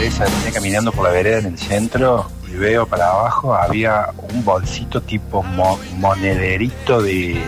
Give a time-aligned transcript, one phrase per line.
[0.00, 5.00] esa, caminando por la vereda en el centro y veo para abajo, había un bolsito
[5.02, 7.42] tipo mo- monederito de,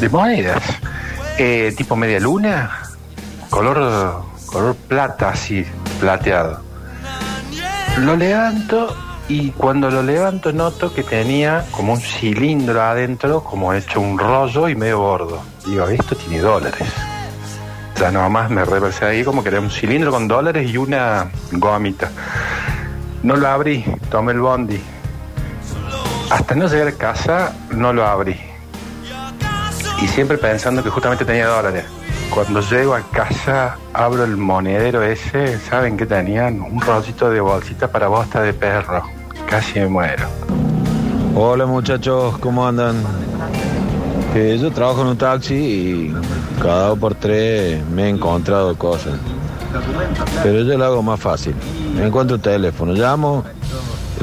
[0.00, 0.62] de monedas,
[1.38, 2.70] eh, tipo media luna,
[3.50, 5.64] color, color plata, así,
[6.00, 6.60] plateado.
[7.98, 8.96] Lo levanto
[9.28, 14.68] y cuando lo levanto noto que tenía como un cilindro adentro, como hecho un rollo
[14.68, 15.42] y medio gordo.
[15.66, 16.88] Digo, esto tiene dólares.
[17.98, 22.08] Sea, nomás me reversé ahí como que era un cilindro con dólares y una gomita.
[23.24, 24.80] No lo abrí, tomé el bondi.
[26.30, 28.36] Hasta no llegar a casa, no lo abrí.
[30.00, 31.86] Y siempre pensando que justamente tenía dólares.
[32.32, 36.60] Cuando llego a casa, abro el monedero ese, ¿saben qué tenían?
[36.60, 39.02] Un rollito de bolsita para bosta de perro.
[39.50, 40.28] Casi me muero.
[41.34, 43.02] Hola muchachos, ¿cómo andan?
[44.34, 46.14] Yo trabajo en un taxi y
[46.62, 49.14] cada dos por tres me he encontrado cosas.
[50.42, 51.54] Pero yo lo hago más fácil.
[51.94, 53.44] Me encuentro el teléfono, llamo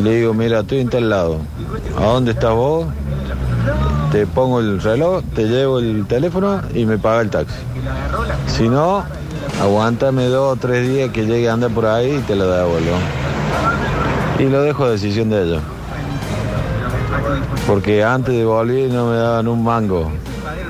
[0.02, 1.40] le digo, mira, estoy en tal lado.
[1.98, 2.86] ¿A dónde estás vos?
[4.12, 7.56] Te pongo el reloj, te llevo el teléfono y me paga el taxi.
[8.48, 9.04] Si no,
[9.62, 12.96] aguántame dos o tres días que llegue a por ahí y te lo devuelvo.
[14.40, 15.62] Y lo dejo a decisión de ellos.
[17.68, 20.12] Porque antes de volver no me daban un mango.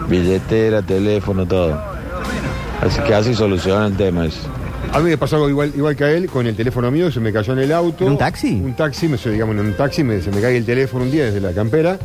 [0.08, 1.80] Billetera, teléfono, todo.
[2.82, 4.40] Así que así solucionan el tema ese.
[4.94, 7.20] A mí me pasó algo igual, igual que a él, con el teléfono mío, se
[7.20, 8.06] me cayó en el auto.
[8.06, 8.62] ¿En un taxi?
[8.64, 11.26] Un taxi, me, digamos, en un taxi, me- se me cae el teléfono un día
[11.26, 11.98] desde la campera.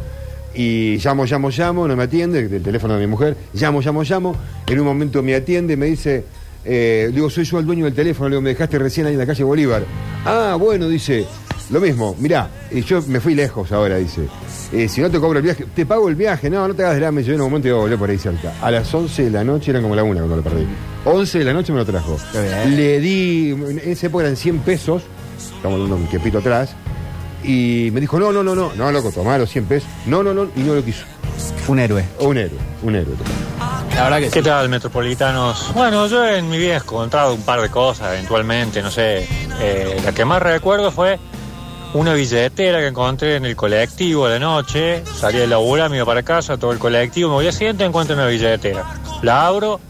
[0.54, 3.36] Y llamo, llamo, llamo, no me atiende, el teléfono de mi mujer.
[3.54, 4.34] Llamo, llamo, llamo.
[4.66, 6.24] En un momento me atiende, me dice,
[6.64, 9.18] eh, digo, soy yo el dueño del teléfono, le digo, me dejaste recién ahí en
[9.20, 9.82] la calle Bolívar.
[10.24, 11.26] Ah, bueno, dice,
[11.70, 12.48] lo mismo, mirá,
[12.84, 14.22] yo me fui lejos ahora, dice.
[14.72, 16.96] Eh, si no te cobro el viaje, te pago el viaje, no, no te hagas
[16.96, 18.52] drama, yo en un momento iba a volver por ahí cerca.
[18.60, 20.66] A las 11 de la noche, eran como la una cuando lo perdí.
[21.04, 22.16] 11 de la noche me lo trajo.
[22.66, 25.02] Le di, en esa época eran 100 pesos,
[25.38, 26.74] estamos hablando un tiempito atrás,
[27.44, 29.88] y me dijo, no, no, no, no, no, loco, tomá los 100 pesos.
[30.06, 31.04] No, no, no, y no lo quiso.
[31.68, 32.04] Un héroe.
[32.18, 33.14] Un héroe, un héroe.
[33.94, 35.72] La verdad que ¿Qué tal, metropolitanos?
[35.74, 39.26] Bueno, yo en mi vida he encontrado un par de cosas, eventualmente, no sé.
[39.60, 41.18] Eh, la que más recuerdo fue
[41.94, 45.02] una billetera que encontré en el colectivo de noche.
[45.04, 47.30] Salí de laburar, me iba para casa, todo el colectivo.
[47.30, 48.84] Me voy a siguiente encuentro una billetera.
[49.22, 49.80] La abro,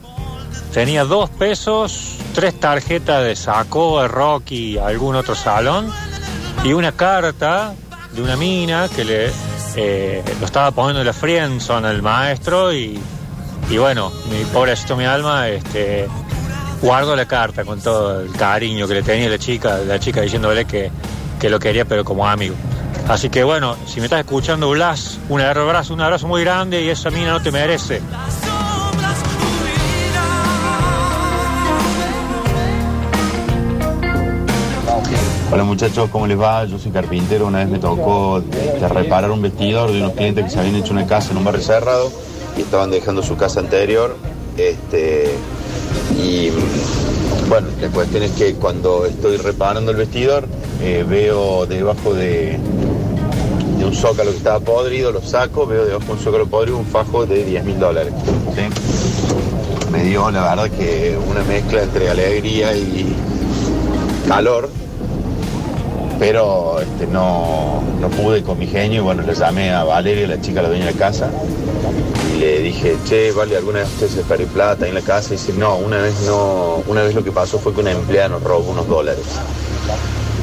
[0.73, 5.91] tenía dos pesos, tres tarjetas de saco, de Rocky, algún otro salón,
[6.65, 7.75] y una carta
[8.13, 9.31] de una mina que le
[9.77, 12.99] eh, lo estaba poniendo en la friendzone al maestro y,
[13.71, 16.09] y bueno, mi pobrecito mi alma, este
[16.83, 20.65] guardo la carta con todo el cariño que le tenía la chica, la chica diciéndole
[20.65, 20.91] que,
[21.41, 22.55] que lo quería pero como amigo.
[23.09, 26.89] Así que bueno, si me estás escuchando Blas, un abrazo, un abrazo muy grande y
[26.91, 28.01] esa mina no te merece.
[35.53, 36.65] Hola muchachos, ¿cómo les va?
[36.67, 37.49] Yo soy carpintero.
[37.49, 40.93] Una vez me tocó este, reparar un vestidor de unos clientes que se habían hecho
[40.93, 42.13] una casa en un barrio cerrado
[42.57, 44.17] y estaban dejando su casa anterior.
[44.57, 45.35] Este,
[46.23, 46.51] y
[47.49, 50.47] bueno, la cuestión es que cuando estoy reparando el vestidor,
[50.83, 52.59] eh, veo debajo de,
[53.79, 56.87] de un zócalo que estaba podrido, lo saco, veo debajo de un zócalo podrido un
[56.87, 58.13] fajo de 10 mil dólares.
[58.55, 59.91] ¿sí?
[59.91, 63.15] Me dio la verdad que una mezcla entre alegría y
[64.29, 64.71] calor
[66.21, 70.39] pero este, no, no pude con mi genio y bueno, le llamé a Valeria, la
[70.39, 71.31] chica, la dueña de la casa,
[72.35, 75.33] y le dije, che, vale, ¿alguna vez usted se perdió plata ahí en la casa?
[75.33, 78.29] Y dice, no, una vez no, una vez lo que pasó fue que una empleada
[78.29, 79.25] nos robó unos dólares.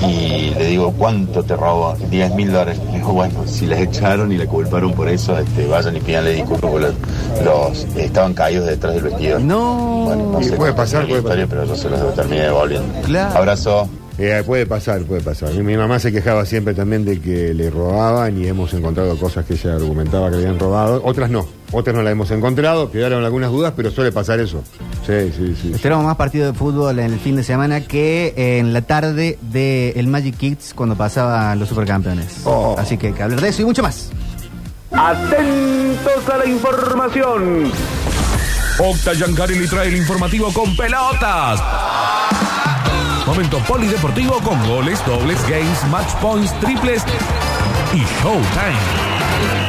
[0.02, 1.96] Y le digo, ¿cuánto te robó?
[2.10, 2.80] 10 mil dólares.
[2.92, 6.34] Le digo, bueno, si les echaron y le culparon por eso, este, vayan y pídanle
[6.34, 9.40] disculpas porque los, los- estaban caídos detrás del vestido.
[9.40, 10.04] No.
[10.06, 12.88] Bueno, no Y sé puede pasar, la puede historia, pero yo se los terminé devolviendo.
[13.06, 13.38] Claro.
[13.38, 13.90] Abrazo.
[14.20, 15.54] Eh, puede pasar, puede pasar.
[15.54, 19.54] Mi mamá se quejaba siempre también de que le robaban y hemos encontrado cosas que
[19.54, 21.02] ella argumentaba que le habían robado.
[21.06, 24.64] Otras no, otras no las hemos encontrado, quedaron algunas dudas, pero suele pasar eso.
[25.06, 25.72] Sí, sí, sí.
[25.74, 29.92] Esperamos más partidos de fútbol en el fin de semana que en la tarde de
[29.98, 32.42] el Magic Kids cuando pasaban los supercampeones.
[32.46, 32.76] Oh.
[32.78, 34.10] Así que hay que hablar de eso y mucho más.
[34.92, 37.72] Atentos a la información.
[38.80, 41.62] Octa Yancari le trae el informativo con pelotas.
[43.26, 47.04] Momento polideportivo con goles, dobles, games, match points, triples
[47.94, 49.67] y showtime.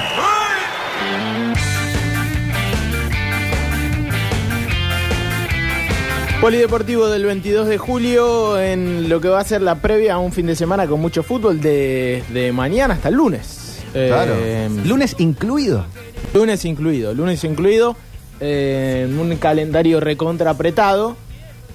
[6.40, 10.30] Polideportivo del 22 de julio en lo que va a ser la previa a un
[10.32, 13.80] fin de semana con mucho fútbol de, de mañana hasta el lunes.
[13.92, 14.34] Claro.
[14.36, 15.84] Eh, Lunes incluido.
[16.32, 17.96] lunes incluido, lunes incluido,
[18.38, 21.16] eh, un calendario recontra apretado.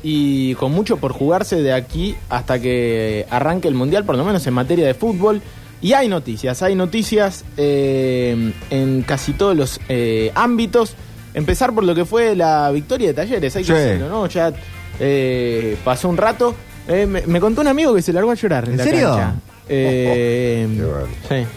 [0.01, 4.45] y con mucho por jugarse de aquí hasta que arranque el Mundial, por lo menos
[4.47, 5.41] en materia de fútbol.
[5.81, 10.95] Y hay noticias, hay noticias eh, en casi todos los eh, ámbitos.
[11.33, 13.79] Empezar por lo que fue la victoria de Talleres, hay que Sí.
[13.79, 14.27] decirlo, ¿no?
[14.27, 14.51] Ya
[14.99, 16.55] eh, pasó un rato.
[16.87, 18.65] Eh, me, me contó un amigo que se largó a llorar.
[18.65, 19.09] En, ¿En la serio?
[19.09, 19.33] cancha.
[19.69, 21.07] Eh, bueno.
[21.29, 21.47] sí.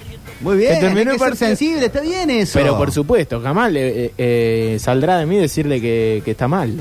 [0.40, 2.58] Muy bien, Que terminó hay que ser sensible, está bien eso.
[2.58, 6.79] Pero por supuesto, jamás le, saldrá de mí decirle que, que está mal.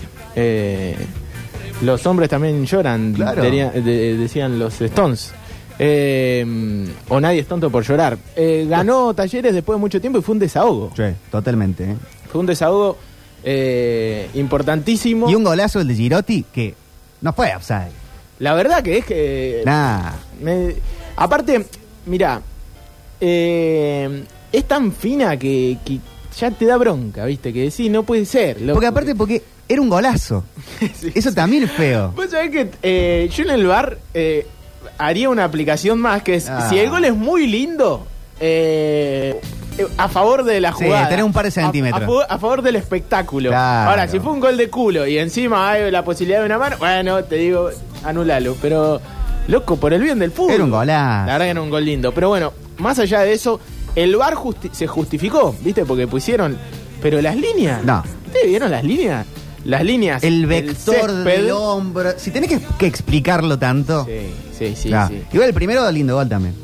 [1.81, 3.41] Los hombres también lloran, Claro.
[3.44, 5.33] diría- de- decían los Stones.
[5.77, 6.45] Eh,
[7.09, 8.18] o nadie es tonto por llorar.
[8.36, 10.91] Eh, ganó Talleres después de mucho tiempo y fue un desahogo.
[10.95, 11.83] Sí, totalmente.
[11.83, 11.95] ¿eh?
[12.36, 12.98] Fue un desahogo
[13.46, 15.30] eh, importantísimo.
[15.30, 16.76] Y un golazo el de Girotti que
[17.22, 17.92] no fue offside.
[18.40, 19.62] La verdad que es que...
[19.66, 20.12] Nah.
[20.42, 20.76] Me-
[21.16, 21.66] aparte,
[22.06, 22.42] mira,
[23.22, 26.00] eh, es tan fina que, que
[26.38, 27.54] ya te da bronca, ¿viste?
[27.54, 28.60] Que decís, no puede ser.
[28.60, 28.74] loco.
[28.74, 30.44] Porque aparte, porque era un golazo.
[31.00, 32.12] Sí, Eso también es feo.
[32.18, 34.46] Vos sabés que eh, yo en el bar eh,
[34.98, 36.68] haría una aplicación más que es, Ah.
[36.70, 38.06] si el gol es muy lindo,
[38.42, 39.40] eh,
[39.98, 41.10] a favor de la Sí, jugada.
[41.10, 42.01] tenés un par de centímetros.
[42.01, 43.50] A, favor- a favor del espectáculo.
[43.50, 43.89] Claro.
[43.92, 46.77] Ahora, si fue un gol de culo y encima hay la posibilidad de una mano,
[46.80, 47.69] bueno, te digo,
[48.04, 48.56] anulalo.
[48.62, 49.01] Pero,
[49.48, 50.51] loco, por el bien del fútbol.
[50.54, 51.25] Era un golazo.
[51.27, 52.12] La verdad que era un gol lindo.
[52.13, 53.60] Pero bueno, más allá de eso,
[53.95, 55.86] el bar justi- se justificó, ¿viste?
[55.86, 56.57] Porque pusieron.
[57.01, 57.83] Pero las líneas.
[57.83, 58.04] No.
[58.27, 59.25] ¿Ustedes vieron las líneas?
[59.66, 60.24] Las líneas.
[60.24, 61.24] El vector césped.
[61.24, 62.12] del hombro.
[62.18, 64.06] Si tenés que, que explicarlo tanto.
[64.06, 64.89] Sí, sí, sí.
[64.89, 65.07] nah.
[65.07, 65.24] sí.
[65.33, 66.56] Igual el primero, lindo gol también.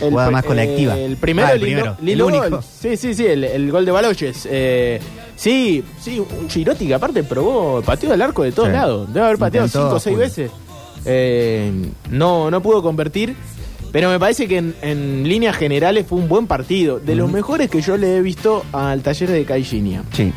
[0.00, 0.96] El Jugada más colectiva.
[0.98, 2.34] eh, el primero, Ah, el primero, gol.
[2.34, 2.62] único.
[2.62, 4.46] Sí, sí, sí, el, el gol de Baloches.
[4.50, 5.00] Eh,
[5.36, 8.72] sí, sí, un Girotti que aparte probó, pateó el arco de todos Sí.
[8.74, 9.12] lados.
[9.12, 10.50] Debe haber pateado Intentó cinco o seis veces.
[11.04, 11.72] Eh,
[12.10, 13.34] no, no pudo convertir.
[13.92, 16.98] Pero me parece que en, en líneas generales fue un buen partido.
[16.98, 20.02] De los mejores que yo le he visto al taller de Caixinha.
[20.12, 20.32] Sí.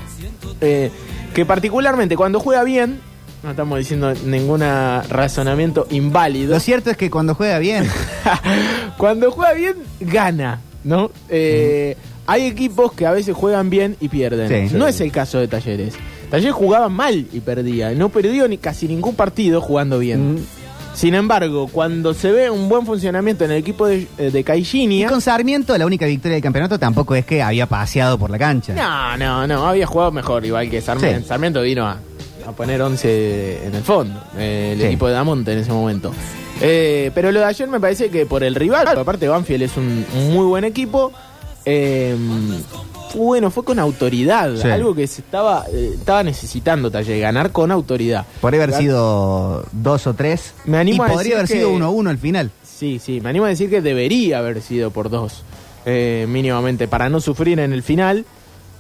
[0.62, 0.90] Eh,
[1.34, 3.02] que particularmente cuando juega bien,
[3.44, 6.54] no estamos diciendo ningún razonamiento inválido.
[6.54, 7.88] Lo cierto es que cuando juega bien.
[8.98, 11.10] Cuando juega bien, gana, ¿no?
[11.30, 11.96] Eh,
[12.28, 14.70] Hay equipos que a veces juegan bien y pierden.
[14.70, 14.76] Sí.
[14.76, 15.94] no es el caso de Talleres.
[16.30, 17.92] Talleres jugaba mal y perdía.
[17.92, 20.34] No perdió ni casi ningún partido jugando bien.
[20.34, 20.38] Mm.
[20.94, 25.06] Sin embargo, cuando se ve un buen funcionamiento en el equipo de, eh, de Y
[25.06, 28.74] con Sarmiento, la única victoria del campeonato tampoco es que había paseado por la cancha.
[28.74, 31.22] No, no, no, había jugado mejor, igual que Sarmiento.
[31.22, 31.26] Sí.
[31.26, 32.00] Sarmiento vino a,
[32.50, 34.86] a poner 11 en el fondo, eh, el Sí.
[34.88, 36.12] equipo de Damonte en ese momento.
[36.62, 40.06] Eh, pero lo de ayer me parece que por el rival, aparte Banfield es un,
[40.34, 41.12] muy buen equipo,
[41.66, 42.16] eh,
[43.12, 44.68] fue bueno, fue con autoridad, Sí.
[44.68, 48.26] algo que se estaba, eh, estaba necesitando Taller, ganar con autoridad.
[48.42, 50.54] Podría haber sido dos o tres.
[50.66, 52.52] Me animo y a podría decir haber sido uno a uno al final.
[52.64, 55.44] Sí, sí, me animo a decir que debería haber sido por dos,
[55.86, 58.26] eh, mínimamente, para no sufrir en el final.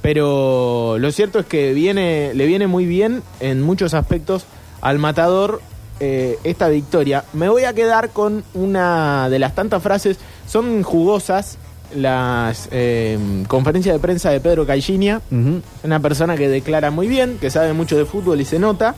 [0.01, 4.45] Pero lo cierto es que viene, le viene muy bien en muchos aspectos
[4.81, 5.61] al matador
[5.99, 7.25] eh, esta victoria.
[7.33, 10.17] Me voy a quedar con una de las tantas frases,
[10.47, 11.57] son jugosas
[11.95, 13.17] las eh,
[13.47, 15.61] conferencias de prensa de Pedro Caixinha, Ujú.
[15.83, 18.95] una persona que declara muy bien, que sabe mucho de fútbol y se nota.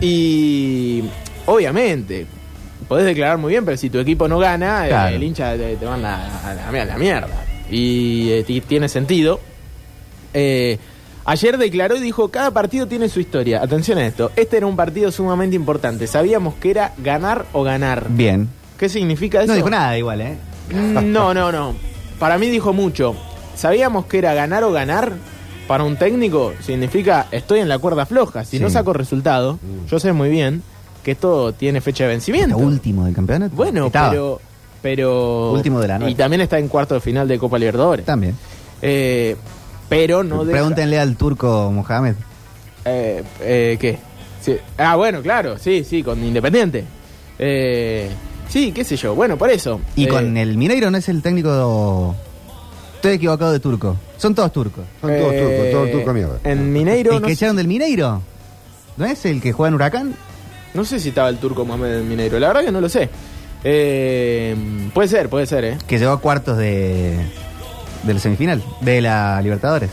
[0.00, 1.04] Y
[1.46, 2.26] obviamente,
[2.86, 5.16] podés declarar muy bien, pero si tu equipo no gana, Claro.
[5.16, 7.44] el hincha te, te manda a la, a la mierda.
[7.70, 9.40] Y eh, ti- tiene sentido.
[10.34, 10.78] Eh,
[11.24, 13.62] ayer declaró y dijo, cada partido tiene su historia.
[13.62, 16.06] Atención a esto, este era un partido sumamente importante.
[16.06, 18.06] Sabíamos que era ganar o ganar.
[18.10, 18.48] Bien.
[18.78, 19.48] ¿Qué significa eso?
[19.48, 20.36] No dijo nada igual, ¿eh?
[20.72, 21.74] Mm, No, no, no.
[22.18, 23.14] Para mí dijo mucho.
[23.56, 25.12] Sabíamos que era ganar o ganar.
[25.66, 28.44] Para un técnico significa estoy en la cuerda floja.
[28.44, 29.58] Si no saco resultado,
[29.90, 30.62] yo sé muy bien
[31.02, 32.56] que esto tiene fecha de vencimiento.
[32.56, 33.54] Está último del campeonato.
[33.54, 34.10] Bueno, Estaba.
[34.10, 34.40] pero
[34.80, 36.12] pero Último de la noche.
[36.12, 38.06] y también está en cuarto de final de Copa Libertadores.
[38.06, 38.34] También.
[38.80, 39.36] Eh,
[39.88, 42.14] pero no deja- Pregúntenle al turco Mohamed.
[42.84, 43.98] eh, eh, ¿Qué?
[44.40, 44.56] Sí.
[44.76, 46.84] Ah, bueno, claro, sí, sí, con Independiente.
[47.38, 48.08] Eh,
[48.48, 49.14] sí, qué sé yo.
[49.14, 49.80] Bueno, por eso.
[49.96, 52.14] Y Eh, con el Mineiro no es el técnico.
[52.96, 53.96] Estoy equivocado de turco.
[54.16, 54.84] Son todos turcos.
[55.00, 56.38] Son todos eh, turcos, todos turcos mierda.
[56.44, 57.12] En Mineiro.
[57.14, 58.22] ¿El no que sé- echaron del Mineiro?
[58.96, 60.14] ¿No es el que juega en Huracán?
[60.74, 63.08] No sé si estaba el turco Mohamed en Mineiro, la verdad que no lo sé.
[63.64, 64.56] Eh,
[64.94, 65.78] puede ser, puede ser, ¿eh?
[65.86, 67.16] Que llegó a cuartos de.
[68.02, 68.62] De la semifinal.
[68.80, 69.90] De la Libertadores.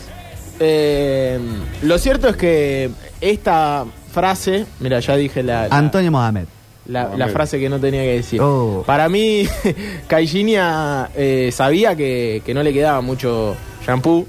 [0.60, 1.38] Eh,
[1.82, 6.44] Lo cierto es que esta frase, mira, ya dije la, la, Antonio Mohamed.
[6.86, 8.40] la- frase que no tenía que decir.
[8.40, 8.82] Oh.
[8.86, 9.46] Para mí,
[10.08, 14.26] Caixinha eh, sabía que, que no le quedaba mucho shampoo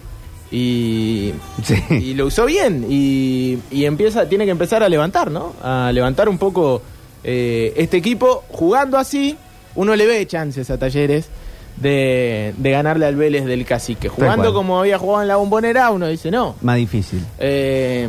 [0.51, 1.75] y, Sí.
[1.89, 6.29] y lo usó bien y, y empieza tiene que empezar a levantar no a levantar
[6.29, 6.81] un poco
[7.21, 9.35] eh, este equipo jugando así
[9.75, 11.27] uno le ve chances a Talleres
[11.81, 16.07] de, de ganarle al Vélez del Cacique jugando como había jugado en la Bombonera uno
[16.07, 17.23] dice no Más difícil.
[17.39, 18.07] Eh,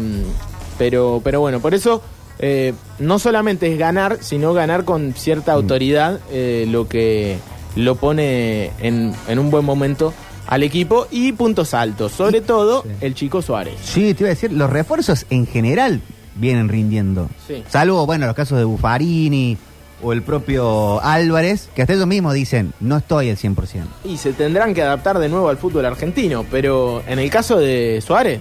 [0.79, 2.03] pero pero bueno por eso
[2.39, 7.39] eh, no solamente es ganar, sino ganar con cierta autoridad, eh, lo que
[7.75, 10.13] lo pone en, en un buen momento
[10.47, 13.75] al equipo y puntos altos, sobre todo el chico Suárez.
[13.83, 16.01] Sí, te iba a decir, los refuerzos en general
[16.37, 17.29] vienen rindiendo.
[17.47, 17.63] Sí.
[17.69, 19.59] Salvo, bueno, los casos de Buffarini
[20.03, 23.83] o el propio Álvarez, que hasta ellos mismos dicen, no estoy al 100%.
[24.05, 28.03] Y se tendrán que adaptar de nuevo al fútbol argentino, pero en el caso de
[28.05, 28.41] Suárez,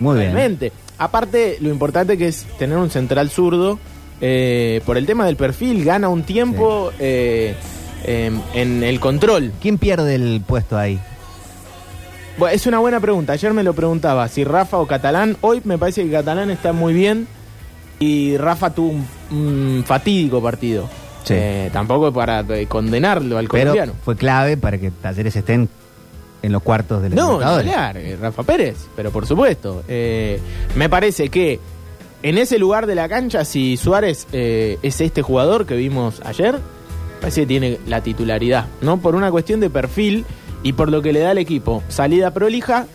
[0.00, 0.32] Muy bien.
[0.32, 0.72] realmente.
[0.98, 3.78] Aparte, lo importante que es tener un central zurdo,
[4.20, 7.54] eh, por el tema del perfil, gana un tiempo eh,
[8.04, 9.52] em, en el control.
[9.60, 11.00] ¿Quién pierde el puesto ahí?
[12.38, 13.32] Bueno, es una buena pregunta.
[13.32, 15.36] Ayer me lo preguntaba si Rafa o Catalán.
[15.40, 17.26] Hoy me parece que Catalán está muy bien
[18.04, 20.88] y Rafa tuvo un, un fatídico partido.
[21.24, 21.34] Sí.
[21.36, 23.92] Eh, tampoco para eh, condenarlo al Pero colombiano.
[24.04, 25.68] fue clave para que Talleres estén
[26.42, 29.82] en los cuartos de la No, hablar, eh, Rafa Pérez, pero por supuesto.
[29.88, 30.38] Eh,
[30.76, 31.58] me parece que
[32.22, 36.58] en ese lugar de la cancha, si Suárez eh, es este jugador que vimos ayer,
[37.20, 38.98] parece que tiene la titularidad, ¿no?
[38.98, 40.26] Por una cuestión de perfil
[40.62, 41.82] y por lo que le da al equipo.
[41.88, 42.86] Salida prolija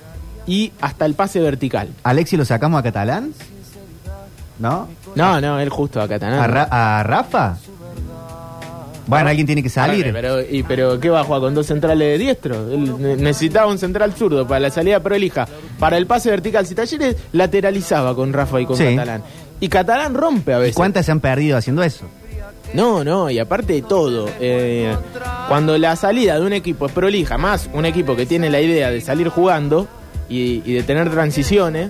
[0.46, 1.90] y hasta el pase vertical.
[2.04, 3.34] ¿Alexi lo sacamos a Catalán?
[4.60, 4.88] ¿No?
[5.16, 6.02] No, no, él justo.
[6.02, 6.68] ¿A, Ra-
[7.00, 7.58] a Rafa?
[9.08, 10.12] Bueno, alguien tiene que salir.
[10.14, 12.72] Pero, y, pero ¿qué va a jugar con dos centrales de diestro?
[12.72, 15.48] Él ne- necesitaba un central zurdo para la salida prolija.
[15.80, 18.96] Para el pase vertical, si Talleres lateralizaba con Rafa y con Sí.
[18.96, 19.24] Catalán.
[19.60, 20.76] Y Catalán rompe a ¿Y veces.
[20.76, 22.06] cuántas se han perdido haciendo eso?
[22.76, 24.96] No, no, y aparte de todo, eh,
[25.48, 28.92] cuando la salida de un equipo es prolija, más un equipo que tiene la idea
[28.92, 29.88] de salir jugando
[30.30, 31.90] y, y de tener transiciones,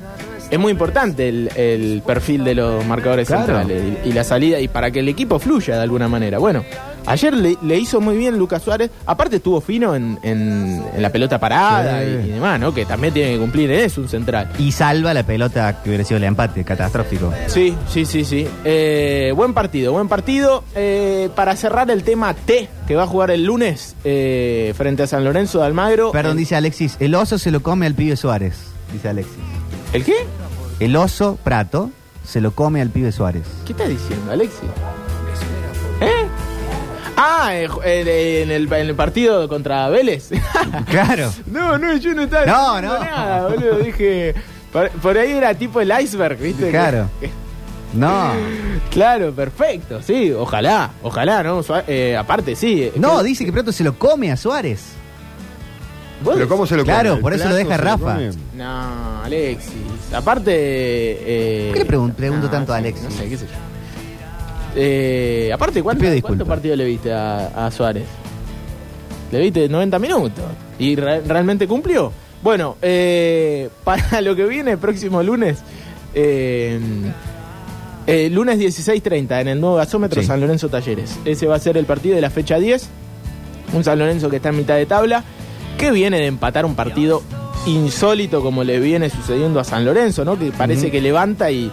[0.50, 3.46] es muy importante el, el perfil de los marcadores Claro.
[3.46, 6.40] centrales y, y la salida, y para que el equipo fluya de alguna manera.
[6.40, 6.64] Bueno,
[7.06, 11.12] ayer le, le hizo muy bien Lucas Suárez, aparte estuvo fino en, en- en la
[11.12, 12.08] pelota parada Sí.
[12.26, 12.74] y, y demás, ¿no?
[12.74, 14.50] Que también tiene que cumplir en eso un central.
[14.58, 17.32] Y salva la pelota que hubiera sido el empate, catastrófico.
[17.48, 18.48] Sí, sí, sí, sí.
[18.66, 20.64] Eh, buen partido, buen partido.
[20.76, 25.08] Eh, para cerrar el tema T, que va a jugar el lunes eh, frente a
[25.08, 26.12] San Lorenzo de Almagro.
[26.12, 28.56] Perdón, dice Alexis, el oso se lo come al pibe Suárez,
[28.92, 29.36] dice Alexis.
[29.94, 30.26] ¿El qué?
[30.80, 31.90] El oso Prato
[32.24, 33.44] se lo come al pibe Suárez.
[33.66, 34.60] ¿Qué estás diciendo, Alexis?
[36.02, 36.26] ¿Eh?
[37.18, 40.30] Ah, eh, eh, en, el, en el partido contra Vélez.
[40.90, 41.32] Claro.
[41.48, 43.04] no, no, yo no estaba No, diciendo no.
[43.06, 43.78] nada, boludo.
[43.80, 44.36] Dije.
[44.72, 46.70] Por, por ahí era tipo el iceberg, ¿viste?
[46.70, 47.10] Claro.
[47.92, 48.34] No.
[48.92, 51.62] Claro, perfecto, sí, ojalá, ojalá, ¿no?
[51.88, 52.92] Eh, aparte, sí.
[52.96, 54.90] No, que- dice que Prato se lo come a Suárez.
[56.24, 57.18] ¿Vos Pero ¿cómo se lo Claro, come?
[57.18, 58.18] ¿El por eso lo deja Rafa.
[58.56, 59.74] No, Alexis.
[60.14, 60.52] Aparte.
[60.54, 63.04] Eh, ¿Por qué le pregun- pregunto no, tanto a sí, Alexis?
[63.06, 63.52] No sé, qué sé yo.
[64.76, 66.48] Eh, aparte, ¿cuánto, pido ¿cuántos disculpas.
[66.48, 68.04] partidos le viste a, a Suárez?
[69.32, 70.44] Le viste 90 minutos.
[70.78, 72.12] ¿Y re- realmente cumplió?
[72.42, 75.60] Bueno, eh, para lo que viene el próximo lunes.
[76.14, 76.80] Eh,
[78.08, 80.28] eh, lunes 16.30 en el nuevo gasómetro Sí.
[80.28, 81.18] San Lorenzo Talleres.
[81.26, 82.90] Ese va a ser el partido de la fecha 10.
[83.74, 85.24] Un San Lorenzo que está en mitad de tabla,
[85.80, 87.24] que viene de empatar un partido
[87.66, 90.38] insólito como le viene sucediendo a San Lorenzo, ¿no?
[90.38, 91.72] Que parece que levanta y,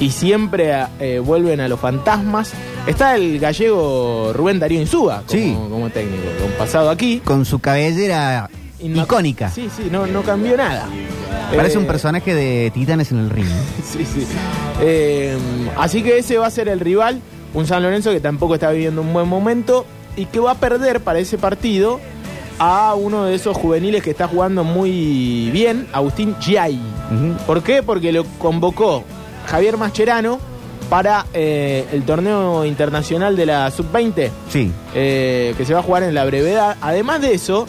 [0.00, 2.52] y siempre eh, vuelven a los fantasmas.
[2.86, 5.54] Está el gallego Rubén Darío Insúa como, Sí.
[5.68, 7.20] como técnico, con pasado aquí.
[7.24, 8.48] Con su cabellera
[8.80, 9.50] Inma- icónica.
[9.50, 10.86] Sí, sí, no, no cambió nada.
[11.54, 13.46] Parece Eh, un personaje de Titanes en el ring.
[13.84, 14.26] Sí, sí.
[14.80, 15.36] Eh,
[15.76, 17.20] así que ese va a ser el rival.
[17.52, 19.84] Un San Lorenzo que tampoco está viviendo un buen momento
[20.16, 21.98] y que va a perder para ese partido
[22.62, 26.78] a uno de esos juveniles que está jugando muy bien, Agustín Giai.
[27.46, 27.82] ¿Por qué?
[27.82, 29.02] Porque lo convocó
[29.46, 30.38] Javier Mascherano
[30.90, 34.70] para eh, el torneo internacional de la Sub-20 Sí.
[34.94, 36.76] eh, que se va a jugar en la brevedad.
[36.82, 37.66] Además de eso,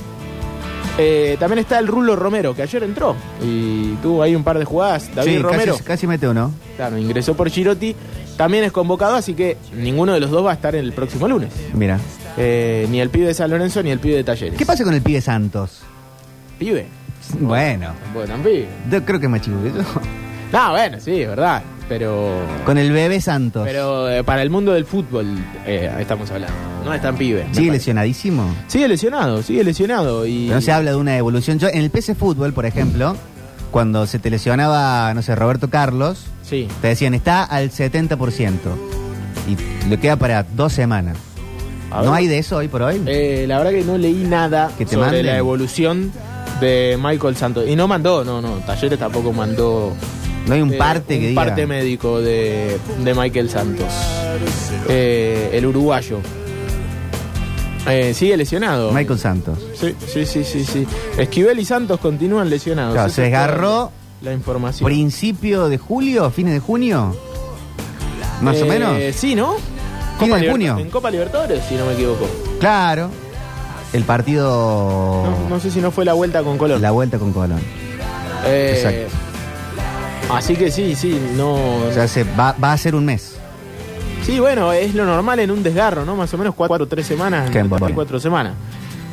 [0.98, 4.65] eh, también está el Rulo Romero, que ayer entró y tuvo ahí un par de
[4.65, 5.10] jugadas.
[5.15, 5.74] David Sí, Romero.
[5.74, 6.51] Casi, casi mete uno.
[6.75, 7.95] Claro, ingresó por Girotti.
[8.36, 11.50] También es convocado, así que ninguno de los dos va a estar el próximo lunes.
[11.74, 12.00] Mira.
[12.38, 14.57] Eh, ni el pibe de San Lorenzo ni el pibe de Talleres.
[14.57, 15.79] ¿Qué pasa con el pibe Santos?
[16.57, 16.88] ¿Pibe?
[17.39, 18.67] Bueno, Bueno, pibe.
[18.89, 19.83] yo creo que es más chico que yo.
[20.51, 21.61] No, bueno, sí, es verdad.
[21.88, 22.41] Pero.
[22.65, 23.63] Con el bebé Santos.
[23.65, 25.25] Pero eh, para el mundo del fútbol
[25.65, 26.53] eh, estamos hablando.
[26.83, 27.43] No es tan pibe.
[27.53, 27.71] ¿Sigue parece.
[27.71, 28.53] lesionadísimo?
[28.67, 30.25] Sigue lesionado, sigue lesionado.
[30.25, 30.47] Y...
[30.47, 31.57] Pero no se habla de una evolución.
[31.57, 33.15] Yo, en el PC Fútbol, por ejemplo,
[33.71, 36.67] cuando se te lesionaba, no sé, Roberto Carlos, Sí.
[36.81, 38.75] te decían, está al 70%.
[39.47, 41.15] Y le queda para dos semanas.
[41.91, 42.19] A ¿No ver.
[42.21, 43.01] hay de eso hoy por hoy?
[43.05, 45.25] Eh, la verdad que no leí nada Que te sobre manden.
[45.25, 46.12] la evolución
[46.62, 47.65] de Michael Santos.
[47.67, 48.55] Y no mandó, no, no.
[48.65, 49.93] Talleres tampoco mandó.
[50.48, 51.43] no hay un eh, parte que diga.
[51.43, 53.88] parte médico de, de Michael Santos.
[54.88, 56.19] Eh, el uruguayo.
[57.88, 58.91] Eh, sigue lesionado.
[58.91, 59.57] Michael Santos.
[59.75, 60.88] Sí, sí, sí, sí, sí.
[61.17, 62.93] Esquivel y Santos continúan lesionados.
[62.93, 64.86] Claro, Esa se es desgarró La información.
[64.86, 67.15] Principio de julio, fines de junio.
[68.41, 68.98] Más o Eh, menos.
[69.15, 69.55] Sí, ¿no?
[70.28, 70.78] De junio.
[70.78, 72.28] En Copa Libertadores, si no me equivoco.
[72.60, 73.10] Claro.
[73.94, 75.24] El partido.
[75.25, 76.82] No, no sé si no fue la vuelta con Colón.
[76.82, 77.60] La vuelta con Colón.
[78.46, 79.18] Eh, Exacto.
[80.34, 81.56] Así que sí, sí, no.
[81.56, 83.36] O sea, se va, va a ser un mes.
[84.25, 86.16] Sí, bueno, es lo normal en un desgarro, ¿no?
[86.16, 87.50] Más o menos cuatro o tres semanas.
[87.50, 87.90] Qué casi bueno.
[87.94, 88.54] cuatro semanas.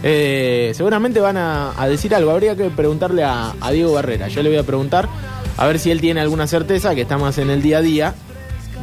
[0.03, 2.31] Eh, seguramente van a, a decir algo.
[2.31, 4.29] Habría que preguntarle a, a Diego Barrera.
[4.29, 5.09] Yo le voy a preguntar
[5.57, 8.15] a ver si él tiene alguna certeza que está más en el día a día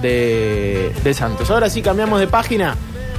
[0.01, 1.49] de, de Santos.
[1.51, 2.75] Ahora sí cambiamos de página.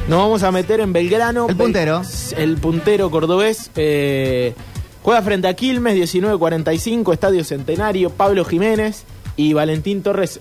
[0.08, 1.46] Nos vamos a meter en Belgrano.
[1.48, 2.02] El puntero.
[2.36, 3.70] El puntero cordobés.
[3.76, 4.54] eh,
[5.02, 8.10] juega frente a Quilmes, 19.45, Estadio Centenario.
[8.10, 9.04] Pablo Jiménez
[9.36, 10.40] y Valentín Torres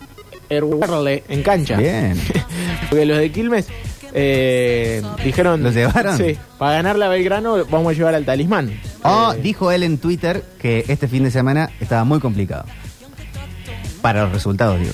[0.50, 1.77] Erwarle en cancha.
[1.77, 2.20] Bien.
[2.89, 3.68] Porque los de Quilmes
[4.13, 5.63] eh, dijeron.
[5.63, 6.15] ¿Los llevaron?
[6.18, 8.80] Sí, para ganar la Belgrano vamos a llevar al talismán.
[9.04, 12.65] Oh, Eh, dijo él en Twitter que este fin de semana estaba muy complicado.
[14.01, 14.94] Para los resultados, digo.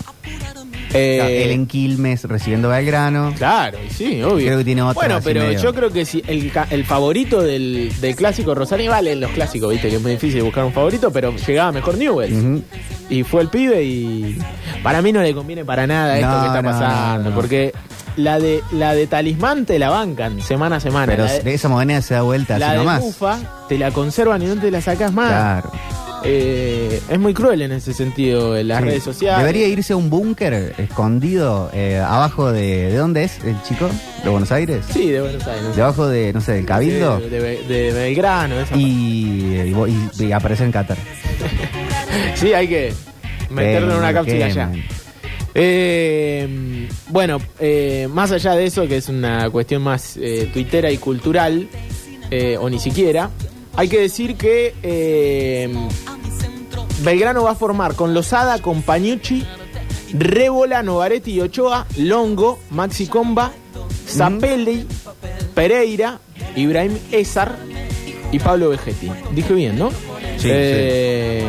[0.94, 3.34] Eh, él en Quilmes recibiendo Belgrano.
[3.38, 4.46] Claro, y sí, obvio.
[4.48, 6.52] Creo que tiene otra Bueno, pero medio- yo creo que si el,
[6.86, 10.74] favorito del, del clásico Rosario vale los clásicos, viste, que es muy difícil buscar un
[10.74, 12.64] favorito, pero llegaba mejor Newell.
[13.10, 14.38] Y fue el pibe y
[14.84, 17.36] para mí no le conviene para nada esto No, que está no, pasando, no, no.
[17.36, 17.74] porque
[18.18, 21.06] la de la de talismán te la bancan semana a semana.
[21.08, 23.02] Pero la de, de esa moneda se da vuelta la así de nomás.
[23.02, 25.30] Mufa te la conservan y no te la sacas más.
[25.30, 25.72] Claro.
[26.24, 28.86] Eh, es muy cruel en ese sentido en las Sí.
[28.86, 29.40] redes sociales.
[29.40, 32.92] Debería irse a un búnker escondido eh, abajo de.
[32.92, 33.90] ¿De dónde es el chico?
[34.24, 34.86] ¿De Buenos Aires?
[34.94, 35.76] Sí, de Buenos Aires.
[35.76, 37.20] Debajo de, no sé, del Cabildo.
[37.20, 38.60] De, de- de Belgrano.
[38.60, 39.74] esa y,
[40.20, 40.98] y, aparecer en Qatar.
[42.36, 42.94] Sí, hay que
[43.50, 44.72] meterlo en una cápsula allá.
[45.54, 50.98] Eh, bueno, eh, más allá de eso, que es una cuestión más eh, tuitera y
[50.98, 51.68] cultural,
[52.32, 53.30] eh, o ni siquiera,
[53.76, 55.70] hay que decir que eh,
[57.04, 59.44] Belgrano va a formar con Lozada, con Pañucci,
[60.14, 63.52] Rébola, Novaretti y Ochoa, Longo, Maxi Comba,
[64.08, 64.86] Zapelli,
[65.56, 66.20] Pereira,
[66.56, 67.56] Ibrahim Ezar
[68.32, 69.10] y Pablo Vegetti.
[69.34, 69.90] Dije bien, ¿no?
[70.38, 71.46] Sí, Eh,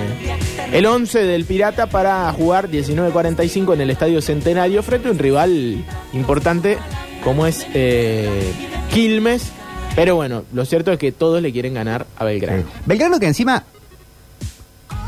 [0.73, 5.85] El 11 del Pirata para jugar 19.45 en el Estadio Centenario frente a un rival
[6.13, 6.79] importante
[7.25, 8.53] como es eh,
[8.91, 9.51] Quilmes.
[9.95, 12.65] Pero bueno, lo cierto es que todos le quieren ganar a Belgrano.
[12.87, 13.65] Belgrano que encima,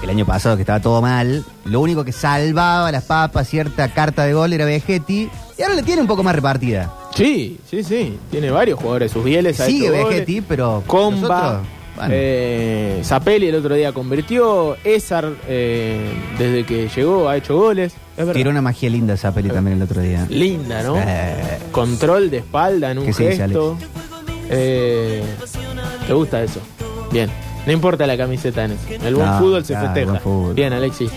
[0.05, 4.25] el año pasado que estaba todo mal, lo único que salvaba las papas, cierta carta
[4.25, 6.93] de gol era Vegetti, y ahora le tiene un poco más repartida.
[7.15, 8.19] Sí, sí, sí.
[8.31, 9.13] Tiene varios jugadores.
[9.13, 9.91] Sus bieles Sigue.
[9.91, 11.63] Vegetti, pero Comba.
[11.97, 14.77] bueno, eh, Zapelli el otro día convirtió.
[14.83, 17.95] Ezar, eh, desde que llegó, ha hecho goles.
[18.33, 20.27] Tiró una magia linda esa peli también el otro día.
[20.29, 20.97] Linda, ¿no?
[20.99, 23.79] Eh, Control de espalda en un ¿Qué se dice, gesto.
[24.51, 25.23] Eh,
[26.07, 26.61] ¿Te gusta eso?
[27.13, 27.31] Bien.
[27.67, 28.83] No importa la camiseta en eso.
[29.07, 30.11] El buen No, fútbol se claro, festeja.
[30.11, 30.55] buen fútbol.
[30.55, 31.11] Bien, Alexis.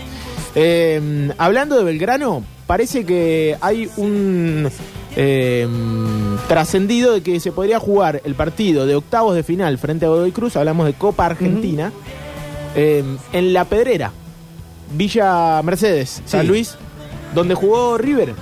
[0.54, 4.68] Eh, hablando de Belgrano, parece que hay un
[5.16, 5.68] eh,
[6.48, 10.32] trascendido de que se podría jugar el partido de octavos de final frente a Godoy
[10.32, 11.92] Cruz, hablamos de Copa Argentina,
[12.74, 14.10] eh, en La Pedrera,
[14.94, 16.46] Villa Mercedes, San Sí.
[16.46, 16.76] Luis,
[17.34, 18.34] donde jugó River.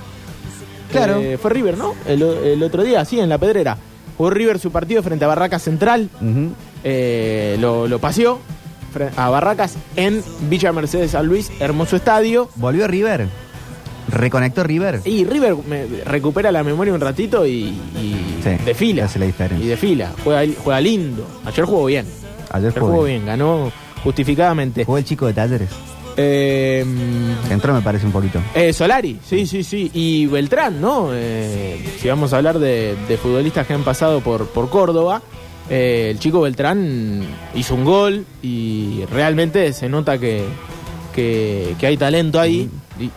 [0.91, 1.17] Claro.
[1.19, 1.93] Eh, fue River, ¿no?
[2.07, 3.77] El, el otro día, sí, en La Pedrera.
[4.17, 6.09] Jugó River su partido frente a Barracas Central.
[6.83, 8.39] Eh, lo, lo paseó
[9.15, 12.49] a Barracas en Villa Mercedes San Luis, hermoso estadio.
[12.55, 13.27] Volvió River.
[14.09, 15.01] Reconectó River.
[15.05, 17.51] Y River me- recupera la memoria un ratito y,
[18.01, 19.05] y Sí, desfila.
[19.05, 19.65] hace la diferencia.
[19.65, 21.27] Y desfila, juega, juega lindo.
[21.45, 22.05] Ayer jugó bien.
[22.51, 23.17] Ayer Ayer jugó jugó bien.
[23.17, 23.71] bien, ganó
[24.03, 24.85] justificadamente.
[24.85, 25.69] Jugó el chico de Talleres.
[26.15, 26.83] Eh,
[27.51, 28.39] Entró, me parece, un poquito.
[28.55, 29.91] eh, Solari, sí, sí, sí.
[29.93, 31.09] Y Beltrán, ¿no?
[31.13, 35.21] Eh, si vamos a hablar de, de futbolistas que han pasado por, por Córdoba,
[35.69, 37.23] eh, el chico Beltrán
[37.55, 40.45] hizo un gol y realmente se nota que,
[41.13, 42.69] que, que hay talento ahí.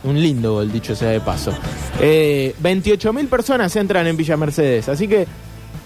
[0.04, 1.52] Un lindo gol, dicho sea de paso.
[2.00, 5.26] Eh, 28.000 personas entran en Villa Mercedes, así que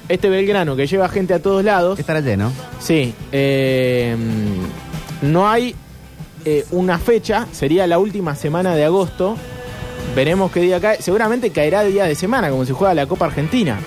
[0.09, 1.99] este Belgrano que lleva gente a todos lados.
[1.99, 2.53] Estará lleno.
[2.81, 4.17] Sí, eh,
[5.23, 5.75] no hay
[6.45, 9.37] eh, una fecha, sería la última semana de agosto.
[10.15, 11.01] Veremos qué día cae.
[11.01, 13.79] Seguramente caerá día de semana, como si juega la Copa Argentina.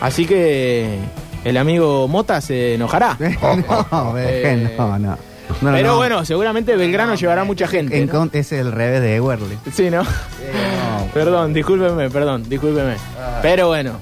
[0.00, 0.98] Así que
[1.44, 3.16] el amigo Mota se enojará.
[3.90, 5.18] no, Eh, no, no.
[5.60, 5.96] No, Pero no.
[5.96, 7.98] bueno, seguramente Belgrano llevará mucha gente.
[7.98, 8.28] En ¿no?
[8.32, 9.58] es el revés de Ewerly.
[9.72, 10.02] Sí, ¿no?
[11.14, 12.94] Perdón, discúlpeme, perdón, discúlpeme.
[13.42, 13.92] Pero bueno,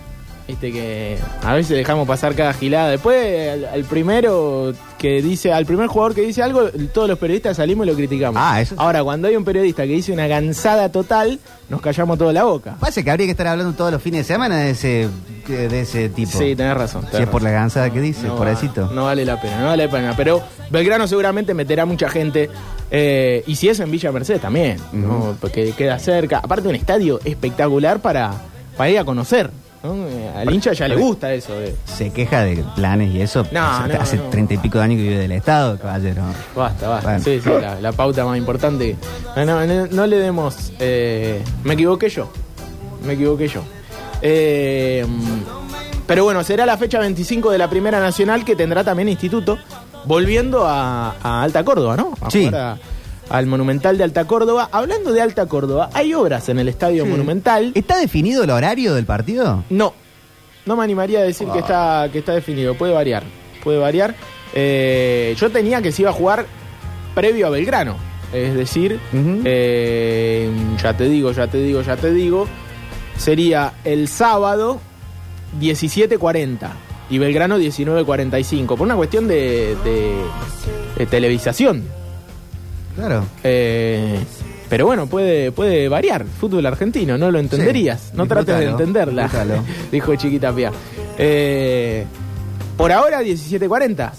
[0.48, 2.90] viste que a veces dejamos pasar cada gilada.
[2.90, 7.56] Después, al, al primero que dice, al primer jugador que dice algo, todos los periodistas
[7.56, 8.40] salimos y lo criticamos.
[8.44, 8.74] Ah, eso.
[8.78, 12.76] Ahora, cuando hay un periodista que dice una gansada total, nos callamos toda la boca.
[12.78, 15.08] Pasa que habría que estar hablando todos los fines de semana de ese
[15.48, 16.38] de, ese tipo.
[16.38, 17.04] Sí, tenés razón.
[17.10, 18.88] Si es por la gansada que dice, No, pobrecito.
[18.92, 20.14] No vale la pena, no vale la pena.
[20.16, 22.48] Pero Belgrano seguramente meterá mucha gente.
[22.90, 25.36] eh, y si es en Villa Mercedes también, ¿no?
[25.40, 26.38] porque queda cerca.
[26.38, 28.32] Aparte, un estadio espectacular para,
[28.76, 29.50] para ir a conocer.
[29.82, 29.94] ¿No?
[30.08, 31.54] Eh, Al hincha ya le gusta eso.
[31.58, 33.46] De, Se queja de planes y eso.
[33.52, 34.22] No, hace no, hace no.
[34.24, 36.22] treinta y pico de años que vive del Estado, caballero.
[36.54, 37.08] Basta, basta.
[37.10, 37.24] Bueno.
[37.24, 38.96] Sí, sí, la, la pauta más importante.
[39.36, 40.72] No, le demos.
[40.78, 42.30] eh, me equivoqué yo.
[43.04, 43.62] Me equivoqué yo.
[44.22, 45.04] Eh,
[46.06, 49.58] pero bueno, será la fecha 25 de la Primera Nacional que tendrá también Instituto,
[50.04, 52.12] volviendo a, a Alta Córdoba, ¿no?
[52.20, 52.46] A Sí.
[52.46, 52.78] jugar a-
[53.30, 54.68] al Monumental de Alta Córdoba.
[54.72, 57.72] Hablando de Alta Córdoba, ¿hay obras en el Estadio Monumental?
[57.74, 59.64] ¿Está definido el horario del partido?
[59.70, 59.94] No,
[60.66, 62.74] no me animaría a decir que, está, que está definido.
[62.74, 63.22] Puede variar.
[63.64, 64.14] Puede variar.
[64.54, 66.46] Eh, yo tenía que se iba a jugar
[67.14, 67.96] previo a Belgrano.
[68.32, 68.98] Es decir,
[69.44, 70.50] eh,
[70.82, 72.48] ya te digo, ya te digo, ya te digo.
[73.18, 74.80] Sería el sábado
[75.60, 76.68] 17.40
[77.10, 78.66] y Belgrano 19.45.
[78.68, 80.22] Por una cuestión de, de-
[80.96, 81.84] de televisación.
[82.96, 83.24] Claro.
[83.42, 84.18] Eh,
[84.68, 86.24] pero bueno, puede, puede variar.
[86.24, 88.00] Fútbol argentino, no lo entenderías.
[88.00, 89.28] Sí, no trates de entenderla.
[89.92, 90.72] Dijo Chiquita Pia.
[91.18, 92.04] Eh,
[92.76, 94.10] por ahora 17.40.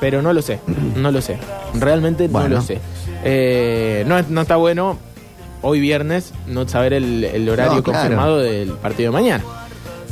[0.00, 0.60] Pero no lo sé.
[0.96, 1.38] No lo sé.
[1.74, 2.48] Realmente Bueno.
[2.50, 2.78] no lo sé.
[3.24, 4.96] Eh, no, no está bueno
[5.60, 7.98] hoy viernes no saber el, el horario No, claro.
[8.00, 9.44] confirmado del partido de mañana.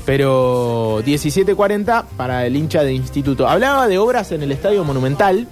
[0.04, 3.48] Pero 17.40 para el hincha de instituto.
[3.48, 5.46] Hablaba de obras en el Estadio Monumental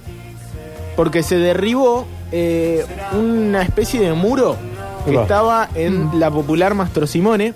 [0.97, 2.85] porque se derribó eh,
[3.17, 4.57] una especie de muro
[5.07, 7.55] que estaba en la popular Mastro Simone,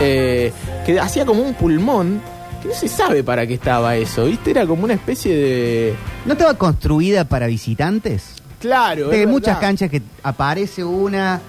[0.00, 0.52] eh,
[0.86, 2.20] que hacía como un pulmón,
[2.62, 4.52] que no se sabe para qué estaba eso, ¿viste?
[4.52, 5.94] Era como una especie de...
[6.24, 8.34] ¿No estaba construida para visitantes?
[8.60, 9.60] Claro, De es muchas verdad.
[9.60, 11.40] canchas que aparece una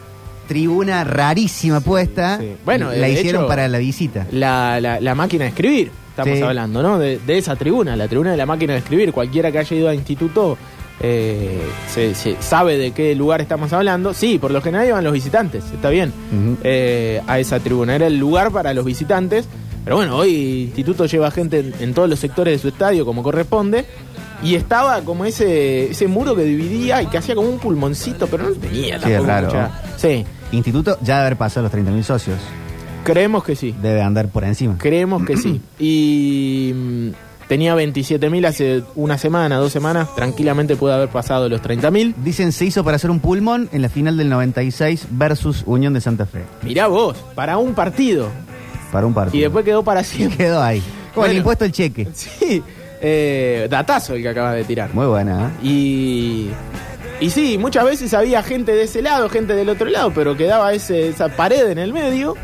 [0.47, 2.39] tribuna rarísima puesta.
[2.39, 2.53] Sí.
[2.65, 4.27] Bueno, la hicieron hecho- para la visita.
[4.31, 6.43] La, la- la máquina de escribir, estamos Sí.
[6.43, 6.97] hablando, ¿no?
[6.99, 9.13] De, de esa tribuna, la tribuna de la máquina de escribir.
[9.13, 10.57] Cualquiera que haya ido a instituto
[11.03, 11.61] eh,
[11.93, 14.13] se, se sabe de qué lugar estamos hablando.
[14.13, 16.11] Sí, por lo general iban los visitantes, está bien,
[16.63, 17.95] eh, a esa tribuna.
[17.95, 19.45] Era el lugar para los visitantes.
[19.83, 23.21] Pero bueno, hoy instituto lleva gente en, en todos los sectores de su estadio como
[23.21, 23.85] corresponde.
[24.41, 28.43] Y estaba como ese, ese muro que dividía y que hacía como un pulmoncito, pero
[28.49, 29.47] no tenía Sí, raro.
[29.47, 32.37] mucha- Sí, Instituto ya de haber pasado los 30.000 socios.
[33.03, 33.73] creemos que sí.
[33.81, 34.77] Debe andar por encima.
[34.77, 35.59] Creemos que sí.
[35.79, 36.73] Y
[37.47, 40.13] tenía 27.000 hace una semana, dos semanas.
[40.15, 42.15] Tranquilamente puede haber pasado los 30.000.
[42.17, 46.01] Dicen se hizo para hacer un pulmón en la final del 96 versus Unión de
[46.01, 46.43] Santa Fe.
[46.61, 48.29] Mirá vos, para un partido.
[48.91, 49.37] Para un partido.
[49.37, 50.37] Y después quedó para siempre.
[50.37, 50.81] quedó ahí.
[51.13, 52.07] Con el impuesto el cheque.
[52.13, 52.63] Sí,
[53.01, 54.93] eh, datazo el que acabas de tirar.
[54.93, 55.67] Muy buena, ¿eh?
[55.67, 56.49] Y,
[57.19, 60.73] y sí, muchas veces había gente de ese lado, gente del otro lado, pero quedaba
[60.73, 62.35] ese, esa pared en el medio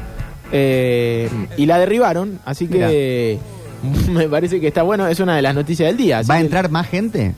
[0.51, 2.39] eh, y la derribaron.
[2.45, 3.39] Así que
[4.09, 6.21] me parece que está bueno, es una de las noticias del día.
[6.29, 7.33] ¿Va a que entrar más gente?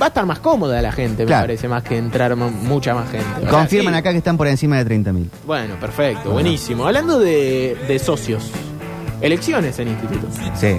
[0.00, 3.46] va a estar más cómoda la gente, me parece, más que entrar mucha más gente.
[3.48, 3.98] Confirman sí.
[3.98, 5.26] acá que están por encima de 30.000.
[5.46, 6.86] Bueno, perfecto, buenísimo.
[6.86, 8.50] Hablando de, de socios,
[9.22, 10.26] elecciones en instituto.
[10.54, 10.76] Sí.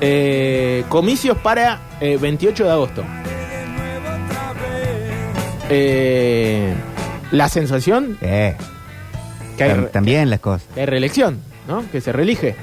[0.00, 3.04] Eh, comicios para eh, 28 de agosto.
[5.68, 6.74] Eh,
[7.32, 8.56] la sensación Eh,
[9.56, 10.66] que hay, tam- también las cosas.
[10.74, 11.84] que hay reelección, ¿no?
[11.90, 12.54] Que se reelige.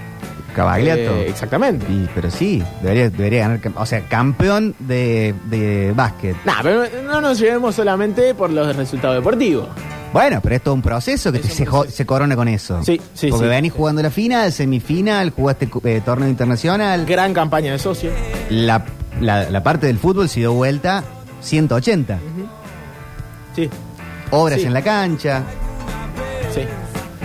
[0.54, 1.16] Cabagliato.
[1.18, 1.86] Eh, exactamente.
[1.92, 3.60] Y- pero sí, debería, debería ganar.
[3.76, 6.36] O sea, campeón de, de básquet.
[6.46, 9.68] Nah, pero no nos llevemos solamente por los resultados deportivos.
[10.14, 11.96] Bueno, pero es todo un proceso que Es un se, proceso.
[11.96, 12.84] se corona con eso.
[12.84, 13.50] Sí, sí, Porque sí.
[13.50, 17.06] venís jugando la final, semifinal, jugaste eh, torneo internacional.
[17.08, 18.14] Gran campaña de socios.
[18.52, 18.86] La,
[19.20, 21.04] la- la parte del fútbol se dio vuelta
[21.42, 22.20] 180.
[23.56, 23.70] Sí,
[24.32, 24.66] Obras Sí.
[24.68, 25.44] en la cancha.
[26.54, 26.62] sí.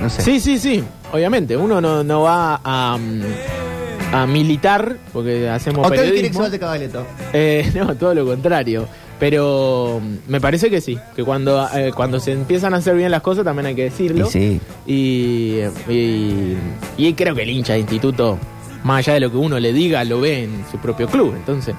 [0.00, 0.22] No sé.
[0.22, 0.84] Sí, sí, sí.
[1.12, 6.48] Obviamente, uno no, no va a, mm, a militar, porque hacemos periodismo.
[6.48, 7.06] De Caballeto.
[7.32, 8.86] Eh, no, todo lo contrario.
[9.18, 13.10] Pero mm, me parece que sí, que cuando, eh, cuando se empiezan a hacer bien
[13.10, 14.26] las cosas también hay que decirlo.
[14.28, 14.60] Y sí.
[14.86, 16.56] Y, y,
[16.96, 18.38] y creo que el hincha de instituto,
[18.84, 21.34] más allá de lo que uno le diga, lo ve en su propio club.
[21.36, 21.74] Entonces,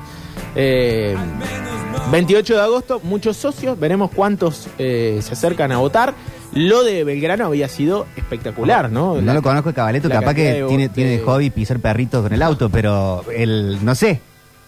[0.55, 1.15] eh,
[2.11, 6.13] 28 de agosto, muchos socios, veremos cuántos eh, se acercan a votar.
[6.53, 9.15] Lo de Belgrano había sido espectacular, ¿no?
[9.15, 9.71] No La- lo conozco
[10.09, 13.23] la capaz que de tiene, tiene de de- hobby pisar perritos con el auto, pero
[13.35, 14.19] el no sé.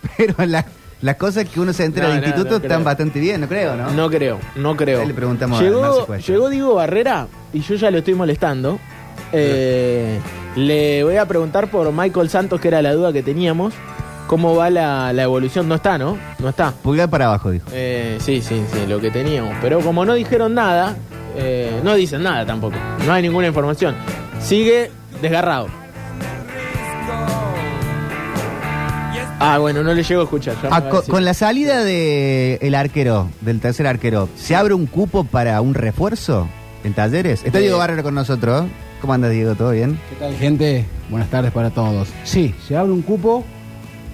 [0.17, 0.65] Pero la-
[1.01, 2.83] las cosas que uno se entera No, del no, instituto están creo.
[2.83, 3.89] bastante bien, no creo, ¿no?
[3.91, 5.03] No creo, no creo.
[5.05, 6.31] Le preguntamos a llegó, Cuesta.
[6.31, 8.79] llegó Diego Barrera y yo ya lo estoy molestando.
[9.33, 10.19] Eh,
[10.55, 13.73] le voy a preguntar por Michael Santos, que era la duda que teníamos.
[14.27, 15.67] ¿Cómo va la, la evolución?
[15.67, 16.17] No está, ¿no?
[16.39, 16.71] No está.
[16.71, 17.65] Pulgar para abajo, dijo.
[17.73, 19.55] Eh, sí, sí, sí, lo que teníamos.
[19.61, 20.95] Pero como no dijeron nada,
[21.35, 22.75] eh, no dicen nada tampoco.
[23.05, 23.95] No hay ninguna información.
[24.39, 24.91] Sigue
[25.21, 25.67] desgarrado.
[29.43, 30.55] Ah, bueno, no le llego a escuchar.
[30.69, 35.73] Ah, con, la salida del arquero, del tercer arquero, ¿se abre un cupo para un
[35.73, 36.47] refuerzo
[36.83, 37.43] en talleres?
[37.43, 38.65] Está Diego Barrera con nosotros.
[39.01, 39.55] ¿Cómo andas, Diego?
[39.55, 39.99] ¿Todo bien?
[40.11, 40.85] ¿Qué tal, gente?
[41.09, 42.09] Buenas tardes para todos.
[42.23, 43.43] Sí, se abre un cupo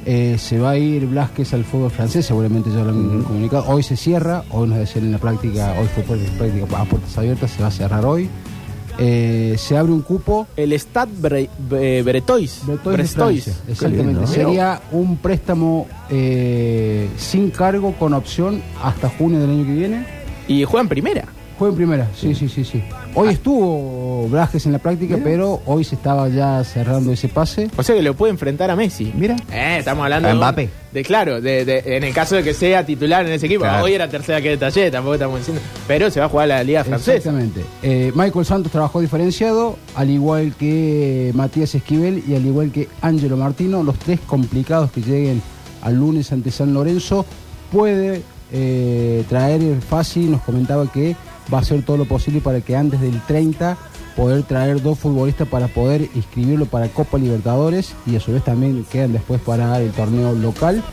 [0.10, 3.66] eh, se va a ir Blasquez al fútbol francés, seguramente ya lo han comunicado.
[3.68, 7.18] Hoy se cierra, hoy nos decían en la práctica, hoy fue por- práctica a puertas
[7.18, 8.30] abiertas, se va a cerrar hoy.
[9.00, 10.48] Eh, se abre un cupo.
[10.56, 12.62] El Stade Bre- Bre- Bretois.
[12.66, 14.04] Bretois Exactamente.
[14.06, 14.26] lindo.
[14.28, 20.06] Sería un préstamo eh, sin cargo con opción hasta junio del año que viene.
[20.48, 21.26] Y juega en primera.
[21.58, 22.84] Juega en primera, sí, sí, sí, sí.
[23.16, 27.70] Hoy estuvo Blasquez en la práctica, pero hoy se estaba ya cerrando ese pase.
[27.76, 29.12] O sea que lo puede enfrentar a Messi.
[29.16, 29.36] Mira.
[29.52, 30.70] Eh, estamos hablando A Mbappé.
[30.92, 33.62] de claro, de, de- en el caso de que sea titular en ese equipo.
[33.64, 33.86] Claro.
[33.86, 35.62] Hoy era tercera que detalle, tampoco estamos diciendo.
[35.88, 37.14] Pero se va a jugar la Liga Francesa.
[37.16, 37.62] Exactamente.
[37.82, 43.36] Eh, Michael Santos trabajó diferenciado, al igual que Matías Esquivel y al igual que Ángelo
[43.36, 45.42] Martino, los tres complicados que lleguen
[45.82, 47.26] al lunes ante San Lorenzo,
[47.72, 51.16] puede eh, traer fácil, nos comentaba que
[51.54, 53.78] va a hacer todo lo posible para que antes del 30
[54.16, 58.84] poder traer dos futbolistas para poder inscribirlo para Copa Libertadores y a su vez también
[58.92, 60.84] quedan después para el torneo local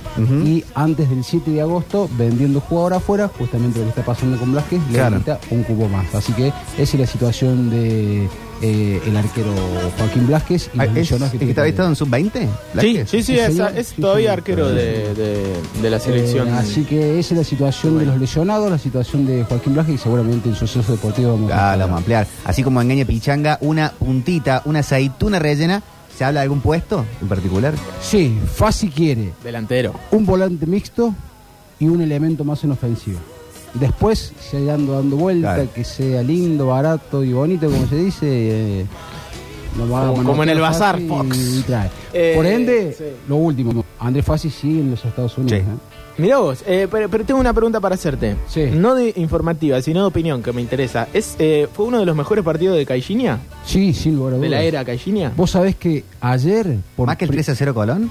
[0.44, 4.52] y antes del 7 de agosto vendiendo jugador afuera, justamente lo que está pasando con
[4.52, 5.18] Blasquez, le Claro.
[5.18, 6.14] quita un cubo más.
[6.14, 8.28] Así que esa es la situación de
[8.66, 9.52] eh, el arquero
[9.98, 12.48] Joaquín Blasquez y Ah, los ¿Es, que estaba estado en sub-20?
[12.80, 13.72] Sí, sí, sí, Sí, es, señor.
[13.76, 14.38] es Sí, todavía señor.
[14.38, 16.48] arquero de, de- de la selección.
[16.48, 19.96] Eh, así que esa es la situación de los lesionados, la situación de Joaquín Blasquez
[19.96, 22.26] y seguramente en suceso deportivo vamos Ah, a lo vamos a ampliar.
[22.46, 25.82] Así como en Gaña Pichanga, una puntita, una aceituna rellena.
[26.16, 27.74] ¿Se habla de algún puesto en particular?
[28.00, 29.94] Sí, Fasi quiere Delantero.
[30.12, 31.12] un volante mixto
[31.80, 33.18] y un elemento más en ofensiva.
[33.74, 35.68] Después, se ando dando vuelta, Claro.
[35.74, 38.26] que sea lindo, barato y bonito, como se dice.
[38.80, 38.86] eh,
[39.76, 41.36] lo va a Como- como en el bazar, Fox.
[41.36, 41.90] y trae.
[42.12, 43.04] Eh, Por ende, sí.
[43.28, 45.58] lo último, Andrés Fassi sigue en los Estados Unidos.
[45.58, 45.66] Sí.
[45.68, 46.22] ¿eh?
[46.22, 48.36] Mirá vos, eh, pero, pero tengo una pregunta para hacerte.
[48.46, 48.66] Sí.
[48.72, 51.08] No de informativa, sino de opinión, que me interesa.
[51.12, 53.40] ¿Es, eh, ¿Fue uno de los mejores partidos de Caixinha?
[53.64, 55.32] Sí, sin lugar a ¿De la era Caixinha?
[55.36, 56.76] Vos sabés que ayer...
[56.94, 58.08] Por ¿Más que el pri- 3 a 0 Colón?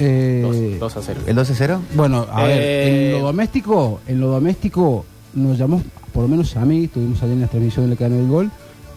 [0.00, 1.20] Eh, 2 a 0.
[1.26, 1.80] ¿El 2 a 0?
[1.94, 5.82] Bueno, a Eh, ver, en lo doméstico, en lo doméstico nos llamó,
[6.12, 8.50] por lo menos a mí, estuvimos allí en la transmisión del canal del gol,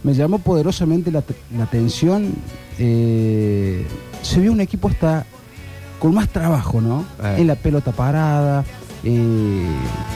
[0.03, 1.23] me llamó poderosamente la,
[1.57, 2.33] la atención.
[2.79, 3.85] eh,
[4.21, 5.25] se vio un equipo hasta
[5.99, 7.05] con más trabajo, ¿no?
[7.23, 7.35] Eh.
[7.39, 8.63] En la pelota parada,
[9.03, 9.65] eh,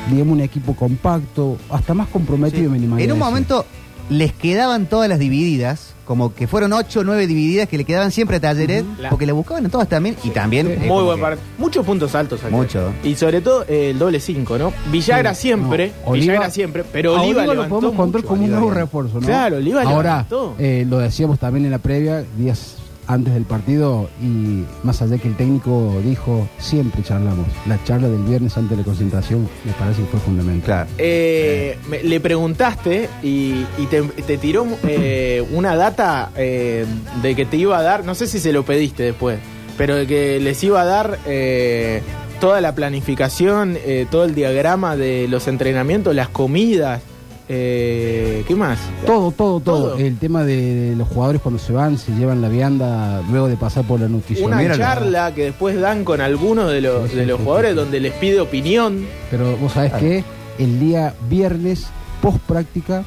[0.10, 3.66] digamos un equipo compacto, hasta más comprometido, me animaría En un momento
[4.10, 8.12] les quedaban todas las divididas, como que fueron 8 o 9 divididas que le quedaban
[8.12, 10.68] siempre a Talleres, porque le buscaban en todas también, y también...
[10.88, 11.48] Muy buen que- partido.
[11.58, 12.54] Muchos puntos altos aquí.
[12.54, 12.94] Mucho.
[13.04, 14.74] Y sobre todo eh, el doble 5, ¿no?
[14.92, 18.44] Villagra Sí, siempre, no, Oliva- Villagra siempre, pero A Oliva, lo podemos contar como un
[18.46, 19.28] Oliva nuevo refuerzo, ¿no?
[19.28, 20.56] Claro, Oliva Ahora, levantó.
[20.58, 25.28] eh, lo decíamos también en la previa, días antes del partido, y más allá que
[25.30, 27.48] el técnico dijo, siempre charlamos.
[27.68, 30.64] La charla del viernes antes de la concentración me parece que fue fundamental.
[30.66, 30.90] Claro.
[30.98, 36.86] Eh, me- le preguntaste y, y te, te tiró eh, una data eh,
[37.22, 39.40] de que te iba a dar, no sé si se lo pediste después,
[39.78, 42.02] pero de que les iba a dar eh,
[42.40, 47.02] toda la planificación, eh, todo el diagrama de los entrenamientos, las comidas,
[47.50, 48.80] eh, ¿qué más?
[49.06, 49.98] Todo, todo, todo, Todo.
[49.98, 53.86] El tema de los jugadores cuando se van, se llevan la vianda luego de pasar
[53.86, 54.52] por la nutrición.
[54.52, 57.76] Una charla que después dan con algunos de los, Sí, sí, de los sí, jugadores
[57.76, 59.06] donde les pide opinión.
[59.32, 60.24] Pero vos sabés que
[60.60, 61.88] el día viernes,
[62.22, 63.04] post práctica,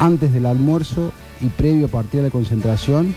[0.00, 3.14] antes del almuerzo y previo a partir de la concentración,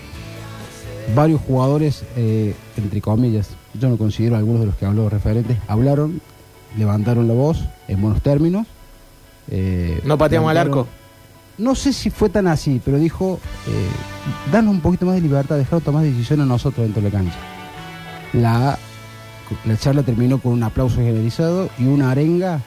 [1.15, 6.21] varios jugadores, eh, entre comillas, yo no considero algunos de los que habló referentes, hablaron,
[6.77, 8.67] levantaron la voz en buenos términos.
[9.51, 10.87] Eh, No pateamos al arco.
[11.57, 15.57] No sé si fue tan así, pero dijo, eh, danos un poquito más de libertad,
[15.57, 17.37] dejar tomar decisiones a nosotros dentro de la cancha.
[18.33, 18.79] La,
[19.65, 22.61] la charla terminó con un aplauso generalizado y una arenga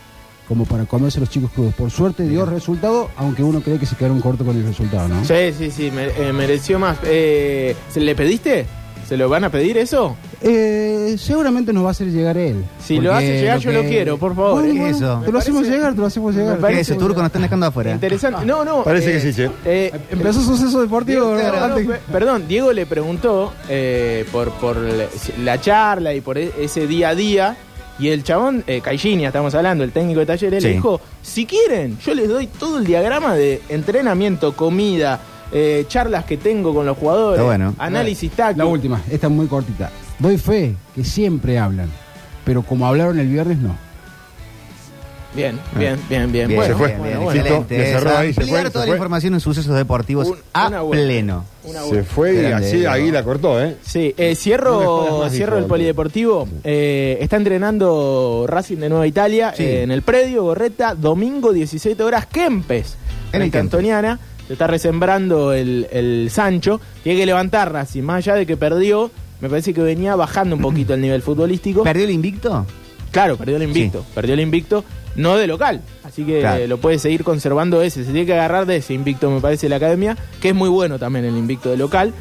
[0.47, 1.75] como para comerse los chicos crudos.
[1.75, 5.25] Por suerte dio resultado, aunque uno cree que se quedaron cortos con el resultado, ¿no?
[5.25, 6.99] Sí, sí, sí, me- eh, mereció más.
[7.05, 8.66] Eh, ¿Se le pediste?
[9.08, 10.16] ¿Se lo van a pedir eso?
[10.40, 12.64] Eh, seguramente nos va a hacer llegar él.
[12.82, 14.60] Si lo hace llegar, yo lo quiero, por favor.
[14.62, 15.22] Bueno, bueno, eso?
[15.24, 16.58] Te lo hacemos parece- llegar, te lo hacemos llegar.
[16.58, 17.90] parece- ¿Qué es ese turco nos están dejando afuera?
[17.92, 18.44] Interesante.
[18.46, 18.82] No, no.
[18.84, 19.50] Parece eh, que sí, che.
[19.64, 21.34] eh, Empezó suceso deportivo.
[22.10, 25.06] Perdón, Diego le preguntó eh, por, por la-
[25.42, 27.56] la charla y por e- ese día a día.
[27.96, 30.68] Y el chabón, eh, Caixinha, estamos hablando, el técnico de talleres, Sí.
[30.70, 35.20] le dijo: Si quieren, yo les doy todo el diagrama de entrenamiento, comida,
[35.54, 37.74] eh, charlas que tengo con los jugadores, Está bueno.
[37.78, 38.66] análisis La táctico.
[38.68, 39.90] última, esta es muy cortita.
[40.18, 41.88] Doy fe que siempre hablan,
[42.44, 43.76] pero como hablaron el viernes, no.
[45.34, 46.46] Bien, bien, bien, bien.
[46.46, 46.88] Bien, bueno, se fue.
[46.90, 47.78] bien, bien, bueno, excelente.
[47.78, 48.96] le cerró ahí, se ampliar fue, se toda la fue.
[48.98, 51.02] información en sucesos deportivos Un- a una buena.
[51.02, 51.44] pleno.
[51.64, 52.92] una Se fue y Grande, así Diego.
[52.92, 53.76] ahí la cortó, ¿eh?
[53.84, 56.48] Sí, eh, No me cierro, más, cierro hijo el de- polideportivo.
[56.62, 59.64] Eh, está entrenando Racing de Nueva Italia Sí.
[59.64, 62.94] eh, en el predio Gorreta, domingo 17 horas, Kempes.
[63.32, 63.60] En el En Kempes.
[63.74, 64.20] Antoniana.
[64.46, 66.80] Se está resembrando el, el Sancho.
[67.02, 69.11] Tiene que levantar Racing, más allá de que perdió.
[69.40, 71.83] Me parece que venía bajando un poquito el nivel futbolístico.
[71.85, 72.66] ¿Perdió el invicto?
[73.11, 74.04] Claro, perdió el invicto.
[74.14, 74.85] Perdió el invicto,
[75.16, 75.80] no de local.
[76.02, 76.62] Así que Claro.
[76.62, 78.04] eh, lo puede seguir conservando ese.
[78.04, 80.98] Se tiene que agarrar de ese invicto, me parece, la academia, que es muy bueno
[80.98, 82.12] también el invicto de local.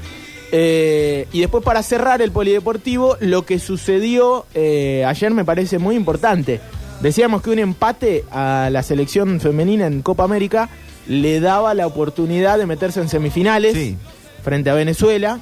[0.51, 5.95] Eh, y después, para cerrar el polideportivo, lo que sucedió eh, ayer me parece muy
[5.95, 6.59] importante.
[7.01, 10.69] Decíamos que un empate a la selección femenina en Copa América
[11.07, 13.97] le daba la oportunidad de meterse en semifinales Sí.
[14.43, 15.39] frente a Venezuela.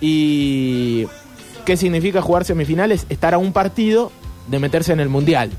[0.00, 1.06] ¿Y
[1.64, 3.06] qué significa jugar semifinales?
[3.08, 4.12] Estar a un partido
[4.48, 5.50] de meterse en el Mundial.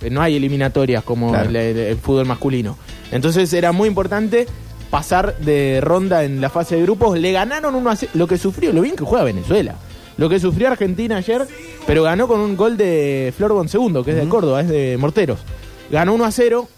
[0.00, 1.48] Eh, No hay eliminatorias como Claro.
[1.50, 2.76] el, el- el fútbol masculino.
[3.10, 4.46] Entonces era muy importante
[4.90, 7.18] pasar de ronda en la fase de grupos.
[7.18, 8.12] Le ganaron 1 a 0.
[8.14, 9.74] Lo que sufrió, lo bien que juega Venezuela.
[10.16, 11.46] Lo que sufrió Argentina ayer,
[11.86, 15.40] pero ganó con un gol de Flor Bonsegundo, que es de Córdoba, es de Morteros.
[15.90, 16.68] Ganó 1 a 0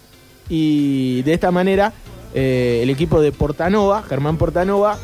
[0.49, 1.93] y de esta manera
[2.33, 4.97] eh, el equipo de Portanova, Germán Portanova,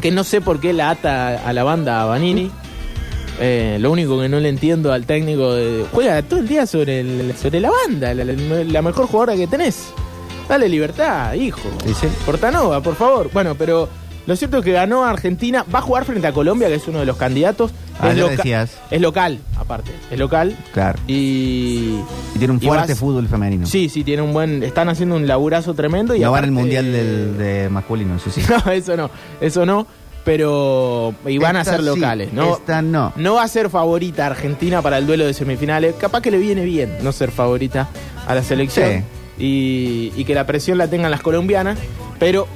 [0.00, 2.50] que no sé por qué la ata a la banda a Vanini.
[3.40, 7.00] Eh, lo único que no le entiendo al técnico de, juega todo el día sobre,
[7.00, 9.86] el- sobre la banda, la, la- la mejor jugadora que tenés.
[10.48, 11.68] Dale libertad, hijo.
[11.84, 12.08] Dice.
[12.26, 13.30] Portanova, por favor.
[13.32, 13.88] Bueno, pero
[14.26, 15.64] lo cierto es que ganó Argentina.
[15.74, 17.72] Va a jugar frente a Colombia, que es uno de los candidatos.
[18.00, 18.78] Ah, es, lo loca- decías.
[18.90, 19.92] es local, aparte.
[20.10, 20.56] Es local.
[20.72, 20.98] Claro.
[21.06, 21.98] Y.
[22.34, 23.66] Y tiene un fuerte vas- fútbol femenino.
[23.66, 24.62] Sí, sí, tiene un buen.
[24.62, 26.14] Están haciendo un laburazo tremendo.
[26.14, 28.42] Y no van al aparte- mundial del, de masculino, eso sí.
[28.66, 29.10] No, eso no.
[29.40, 29.86] Eso no.
[30.24, 31.14] Pero.
[31.26, 32.54] Y van a ser sí, locales, ¿no?
[32.56, 33.12] Esta no.
[33.16, 35.94] No va a ser favorita Argentina para el duelo de semifinales.
[35.96, 37.88] Capaz que le viene bien no ser favorita
[38.26, 39.04] a la selección.
[39.38, 41.78] Y, y que la presión la tengan las colombianas.
[42.18, 42.46] Pero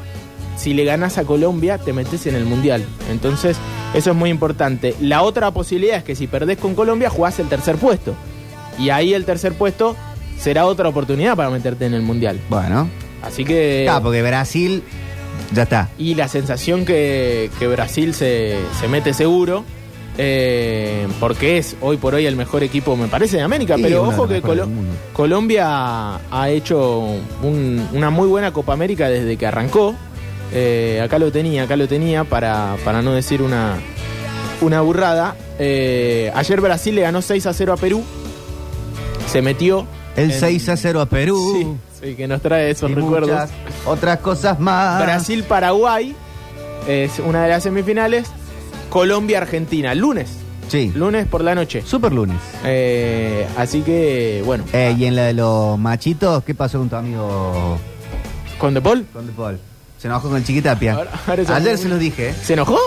[0.59, 2.85] si le ganas a Colombia, te metes en el mundial.
[3.11, 3.57] Entonces,
[3.95, 4.95] eso es muy importante.
[5.01, 8.15] La otra posibilidad es que si perdés con Colombia, jugás el tercer puesto.
[8.79, 9.97] Y ahí el tercer puesto
[10.39, 12.39] será otra oportunidad para meterte en el mundial.
[12.51, 12.89] Bueno.
[13.23, 13.83] Así que.
[13.87, 14.83] Claro, porque Brasil
[15.53, 15.89] ya está.
[15.99, 19.65] Y la sensación que, que Brasil se, se mete seguro,
[20.17, 23.77] eh, porque es hoy por hoy el mejor equipo, me parece, de América.
[23.77, 24.69] Sí, pero ojo que Colo-.
[25.13, 27.01] Colombia ha hecho
[27.43, 29.95] un- una muy buena Copa América desde que arrancó.
[30.53, 33.75] Eh, acá lo tenía, acá lo tenía, para, para no decir una,
[34.61, 35.37] una burrada.
[35.59, 38.03] Eh, ayer Brasil le ganó 6 a 0 a Perú.
[39.27, 39.87] Se metió.
[40.17, 41.79] El en- 6 a 0 a Perú.
[42.01, 43.31] Sí, sí, que nos trae esos y recuerdos.
[43.31, 43.51] muchas
[43.85, 45.03] otras cosas más.
[45.03, 46.15] Brasil-Paraguay
[46.87, 48.29] es una de las semifinales.
[48.89, 50.29] Colombia-Argentina, lunes.
[50.69, 50.93] Sí.
[50.95, 51.83] Lunes por la noche.
[51.85, 52.37] Super lunes.
[52.65, 54.65] Eh, así que, bueno.
[54.73, 57.79] Y en la de los machitos, ¿qué pasó con tu amigo
[58.59, 59.05] ¿Con De Paul?
[59.13, 59.59] con De Paul?
[59.99, 60.95] Se enojó con el Chiquitapia.
[60.95, 62.31] Ahora- ahora se- Ayer se los dije.
[62.31, 62.35] ¿eh?
[62.43, 62.79] ¿Se enojó?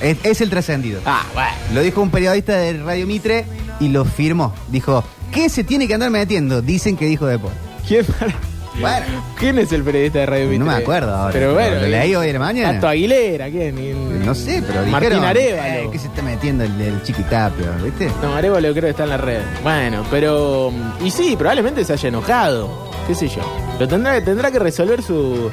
[0.00, 1.00] Es, es el trascendido.
[1.06, 1.50] Ah, bueno.
[1.72, 3.44] Lo dijo un periodista de Radio Mitre
[3.80, 4.54] y lo firmó.
[4.68, 5.02] Dijo,
[5.32, 6.60] ¿qué se tiene que andar metiendo?
[6.62, 7.52] Dicen que dijo De Paul.
[7.88, 8.04] ¿Quién,
[8.80, 9.06] Bueno,
[9.38, 10.66] ¿Quién es el periodista de Radio no Mitre?
[10.66, 11.32] me acuerdo ahora.
[11.32, 11.76] Pero bueno.
[11.80, 12.72] Lo leí hoy en la mañana.
[12.74, 14.26] Tato Aguilera, ¿quién?
[14.26, 15.68] No sé, pero Martín dijeron, Arevalo.
[15.68, 17.70] eh, ¿Qué se está metiendo el, el Chiquitapia?
[17.82, 18.10] ¿Viste?
[18.20, 19.40] No, Arevalo creo que está en la red.
[19.62, 20.72] Bueno, pero.
[21.04, 22.90] Y sí, probablemente se haya enojado.
[23.06, 23.42] ¿Qué sé yo?
[23.78, 25.50] Pero tendrá, tendrá que resolver su,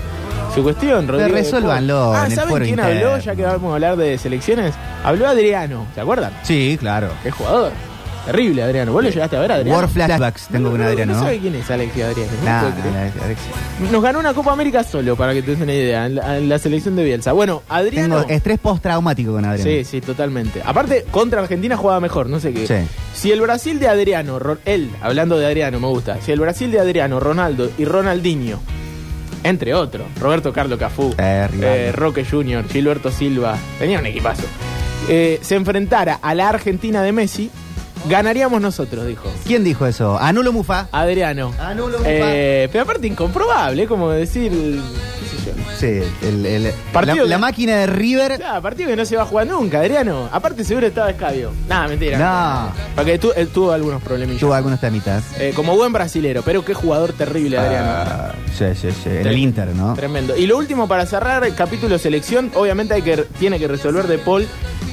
[0.53, 1.29] su cuestión, Rodrigo.
[1.35, 3.09] resuélvanlo Ah, en el ¿saben foro quién interno.
[3.11, 3.17] habló?
[3.23, 4.73] Ya que vamos a hablar de selecciones.
[5.03, 6.33] Habló Adriano, ¿se acuerdan?
[6.43, 7.09] Sí, claro.
[7.23, 7.71] Qué jugador.
[8.25, 8.91] Terrible, Adriano.
[8.91, 9.79] ¿Vos lo llegaste a ver, Adriano?
[9.79, 11.25] War flashbacks tengo con Adriano, No, ¿no?
[11.25, 12.31] sabe quién es Alexis Adriano.
[12.39, 12.93] no Nah, puedo creer.
[13.15, 13.39] nah, Alex.
[13.91, 16.47] Nos ganó una Copa América solo, para que te des una idea, en la, en
[16.47, 17.31] la selección de Bielsa.
[17.31, 18.17] Bueno, Adriano...
[18.19, 19.71] Tengo estrés postraumático con Adriano.
[19.71, 20.61] Sí, sí, totalmente.
[20.63, 22.67] Aparte, contra Argentina jugaba mejor, no sé qué.
[22.67, 22.75] Sí.
[23.15, 26.21] Si el Brasil de Adriano, él, hablando de Adriano, me gusta.
[26.21, 28.59] Si el Brasil de Adriano, Ronaldo y Ronaldinho,
[29.43, 34.43] entre otros, Roberto Carlos Cafú, Eh, eh, Roque Junior, Gilberto Silva, tenían un equipazo.
[35.09, 37.49] eh, se enfrentara a la Argentina de Messi,
[38.07, 39.31] ganaríamos nosotros, dijo.
[39.45, 40.17] ¿Quién dijo eso?
[40.19, 40.87] Anulo Mufa.
[40.91, 41.53] Adriano.
[41.59, 42.09] Anulo Mufa.
[42.09, 44.51] Pero aparte incomprobable, como decir,
[45.81, 48.37] sé el, el- Partido la, que- la máquina de River.
[48.37, 50.29] Claro, partido que no se va a jugar nunca, Adriano.
[50.31, 51.51] Aparte seguro estaba escabio.
[51.67, 52.17] Nada, mentira.
[52.17, 52.71] No.
[52.95, 54.39] Porque tu- él tuvo algunos problemillas.
[54.39, 55.23] Tuvo algunos temitas.
[55.39, 57.89] Eh, como buen brasilero, pero qué jugador terrible, Adriano.
[57.91, 59.09] Ah, sí, sí, sí.
[59.09, 59.93] En el Inter, ¿no?
[59.95, 60.37] Tremendo.
[60.37, 64.17] Y lo último para cerrar el capítulo selección, obviamente hay que tiene que resolver De
[64.19, 64.47] Paul.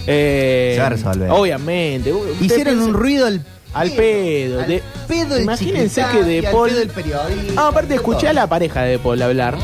[0.06, 1.30] eh, Se va a resolver.
[1.30, 2.12] Obviamente.
[2.12, 3.44] Ustedes Hicieron piensen- un ruido al
[3.80, 4.60] al pedo.
[4.60, 6.68] Al de- pedo del Imagínense que De Paul.
[6.70, 9.56] pedo del periodista, Ah, aparte al escuché a la pareja de De Paul hablar.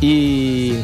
[0.00, 0.74] Y.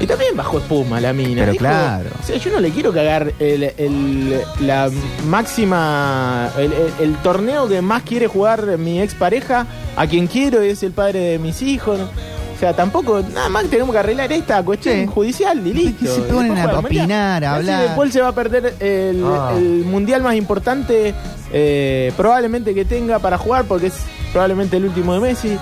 [0.00, 1.40] Y también bajó espuma la mina.
[1.40, 2.10] Pero Dijo, claro.
[2.22, 4.88] O sea, yo no le quiero cagar el, el- la
[5.26, 6.50] máxima.
[6.56, 9.66] El, el- el torneo que más quiere jugar mi expareja
[9.96, 11.98] a quien quiero es el padre de mis hijos.
[12.00, 15.06] O sea, tampoco, nada más tenemos que arreglar esta cuestión Sí.
[15.06, 16.04] judicial y listo.
[16.04, 17.82] Que se ponen Después a opinar, a hablar.
[17.82, 19.52] Después se va a perder el, Ah.
[19.56, 21.14] el mundial más importante
[21.52, 23.94] eh, probablemente que tenga para jugar porque es
[24.32, 25.58] probablemente el último de Messi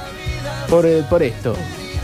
[0.68, 1.54] por, eh, por esto.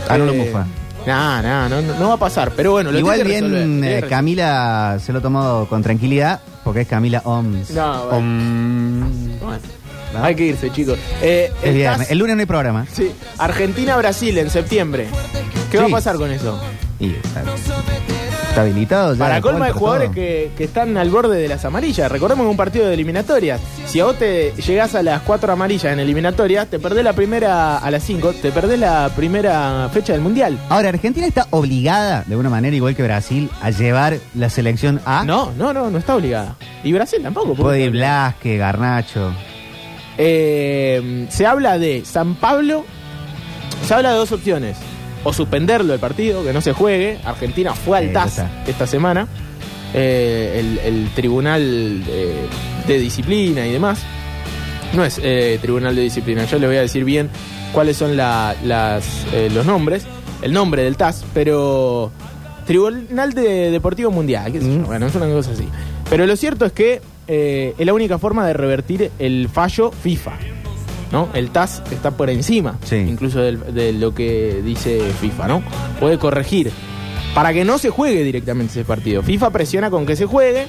[0.08, 0.66] Ah, no lo mufa.
[1.06, 2.52] Nah, nah, no, no, no va a pasar.
[2.56, 4.04] Pero bueno, lo Igual resolver, bien, eh.
[4.08, 7.70] Camila se lo ha tomado con tranquilidad, porque es Camila Oms.
[7.70, 8.16] No, bueno.
[8.18, 9.38] Om.
[9.40, 9.60] Bueno,
[10.22, 10.98] Hay que irse, chicos.
[11.20, 12.86] Eh, el lunes no hay programa.
[12.92, 15.08] Sí, Argentina-Brasil en septiembre.
[15.70, 16.60] ¿Qué va a pasar con eso?
[17.00, 17.16] Y
[18.52, 19.18] está, está habilitado ya.
[19.18, 22.10] Para colma de jugadores que, que están al borde de las amarillas.
[22.10, 23.60] Recordemos un partido de eliminatorias.
[23.86, 27.78] Si a vos te llegás a las cuatro amarillas en eliminatorias, te perdés la primera
[27.78, 30.58] a las 5, te perdés la primera fecha del mundial.
[30.68, 35.24] Ahora, Argentina está obligada, de alguna manera, igual que Brasil, a llevar la selección A.
[35.24, 36.56] No, no, no, no está obligada.
[36.84, 37.54] Y Brasil tampoco.
[37.54, 37.90] Puede.
[37.90, 39.32] Blasque, Garnacho.
[40.18, 42.84] Eh, se habla de San Pablo.
[43.86, 44.76] Se habla de dos opciones.
[45.24, 47.18] O suspenderlo el partido, que no se juegue.
[47.24, 49.28] Argentina fue al TAS esta semana.
[49.94, 52.02] Eh, el, el tribunal
[52.86, 54.00] de disciplina y demás.
[54.94, 56.44] No es eh, tribunal de disciplina.
[56.46, 57.30] Yo le voy a decir bien
[57.72, 60.04] cuáles son la- las, eh, los nombres.
[60.42, 62.10] El nombre del TAS, pero.
[62.66, 64.52] Tribunal de Deportivo Mundial.
[64.52, 64.84] qué sé yo, Mm.
[64.86, 65.68] Bueno, es una cosa así.
[66.10, 70.32] Pero lo cierto es que es la única forma de revertir el fallo FIFA.
[71.12, 71.28] ¿No?
[71.34, 72.96] El TAS está por encima, Sí.
[72.96, 75.62] incluso del- de lo que dice FIFA, ¿no?
[76.00, 76.72] Puede corregir
[77.34, 79.22] para que no se juegue directamente ese partido.
[79.22, 80.66] FIFA presiona con que se juegue.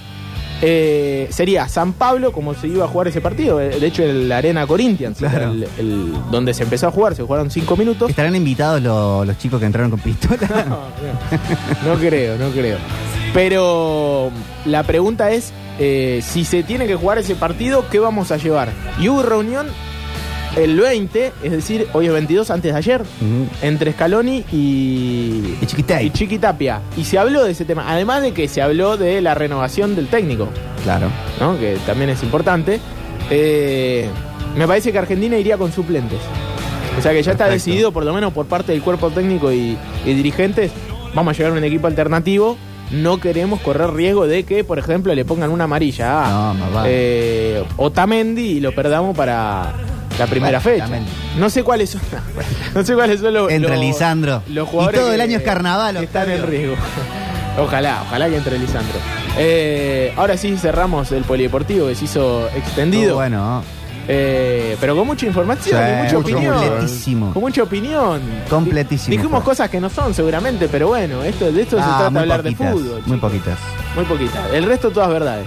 [0.65, 3.59] Eh, sería San Pablo como se iba a jugar ese partido.
[3.59, 5.37] Eh, De hecho, el Arena Corinthians, Claro.
[5.37, 8.09] era el- el- donde se empezó a jugar, se jugaron cinco minutos.
[8.09, 10.37] ¿Estarán invitados los, los chicos que entraron con pistola?
[10.69, 10.77] No,
[11.87, 12.77] no, no creo, no creo.
[13.33, 14.31] Pero
[14.65, 18.69] la pregunta es eh, si se tiene que jugar ese partido, ¿qué vamos a llevar?
[19.01, 19.65] Y hubo reunión
[20.55, 23.47] el 20, es decir, hoy es 22 antes de ayer, Ujú.
[23.61, 26.07] entre Scaloni y, Y Chiquitay.
[26.07, 26.81] y Chiqui Tapia.
[26.97, 30.07] Y se habló de ese tema, además de que se habló de la renovación del
[30.07, 30.47] técnico,
[30.83, 31.07] Claro.
[31.39, 31.57] ¿no?
[31.59, 32.79] que también es importante.
[33.29, 34.07] Eh,
[34.57, 36.19] me parece que Argentina iría con suplentes.
[36.97, 37.69] O sea que ya está Perfecto.
[37.69, 39.75] decidido, por lo menos por parte del cuerpo técnico y,
[40.05, 40.71] y dirigentes,
[41.15, 42.55] vamos a llevar un equipo alternativo.
[42.91, 46.73] No queremos correr riesgo de que, por ejemplo, le pongan una amarilla a No, más
[46.73, 46.89] vale.
[46.91, 49.73] eh, Otamendi y lo perdamos para
[50.19, 50.87] la primera fecha.
[51.37, 52.01] No sé cuáles son,
[52.75, 54.43] no sé cuáles son los, Entra los- Lisandro.
[54.49, 56.75] los jugadores Y todo el año es carnaval, que están en riesgo.
[57.59, 58.97] Ojalá, ojalá que entre Lisandro.
[59.37, 63.15] Eh, ahora sí cerramos el polideportivo que se hizo extendido.
[63.15, 63.63] Bueno.
[64.07, 66.55] Eh, pero con mucha información Sí, y mucha mucho, opinión.
[66.57, 67.31] completísimo.
[67.33, 68.21] Con mucha opinión.
[68.49, 71.95] Completísimo Di- Dijimos cosas que no son seguramente, pero bueno, esto, de esto se Ah,
[71.99, 73.01] trata de hablar poquitas, de fútbol.
[73.05, 73.57] Muy poquitas.
[73.95, 74.51] Muy poquitas.
[74.51, 75.45] El resto todas verdades.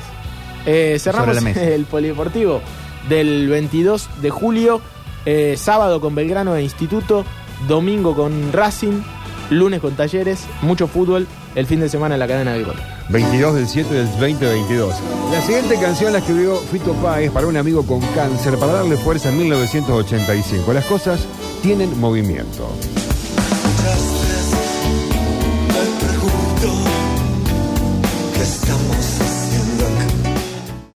[0.65, 2.61] Eh, cerramos el polideportivo
[3.09, 4.81] del 22 de julio,
[5.25, 7.25] eh, sábado con Belgrano e Instituto,
[7.69, 9.03] domingo con Racing,
[9.51, 12.77] lunes con Talleres, mucho fútbol, el fin de semana en la cadena del gol.
[13.09, 14.95] 22 del 7 del 2022.
[15.33, 19.29] La siguiente canción la escribió Fito Páez para un amigo con cáncer para darle fuerza
[19.29, 20.73] en 1985.
[20.73, 21.21] Las cosas
[21.63, 22.69] tienen movimiento.
[25.69, 26.85] Me pregunto
[28.35, 29.16] qué estamos haciendo.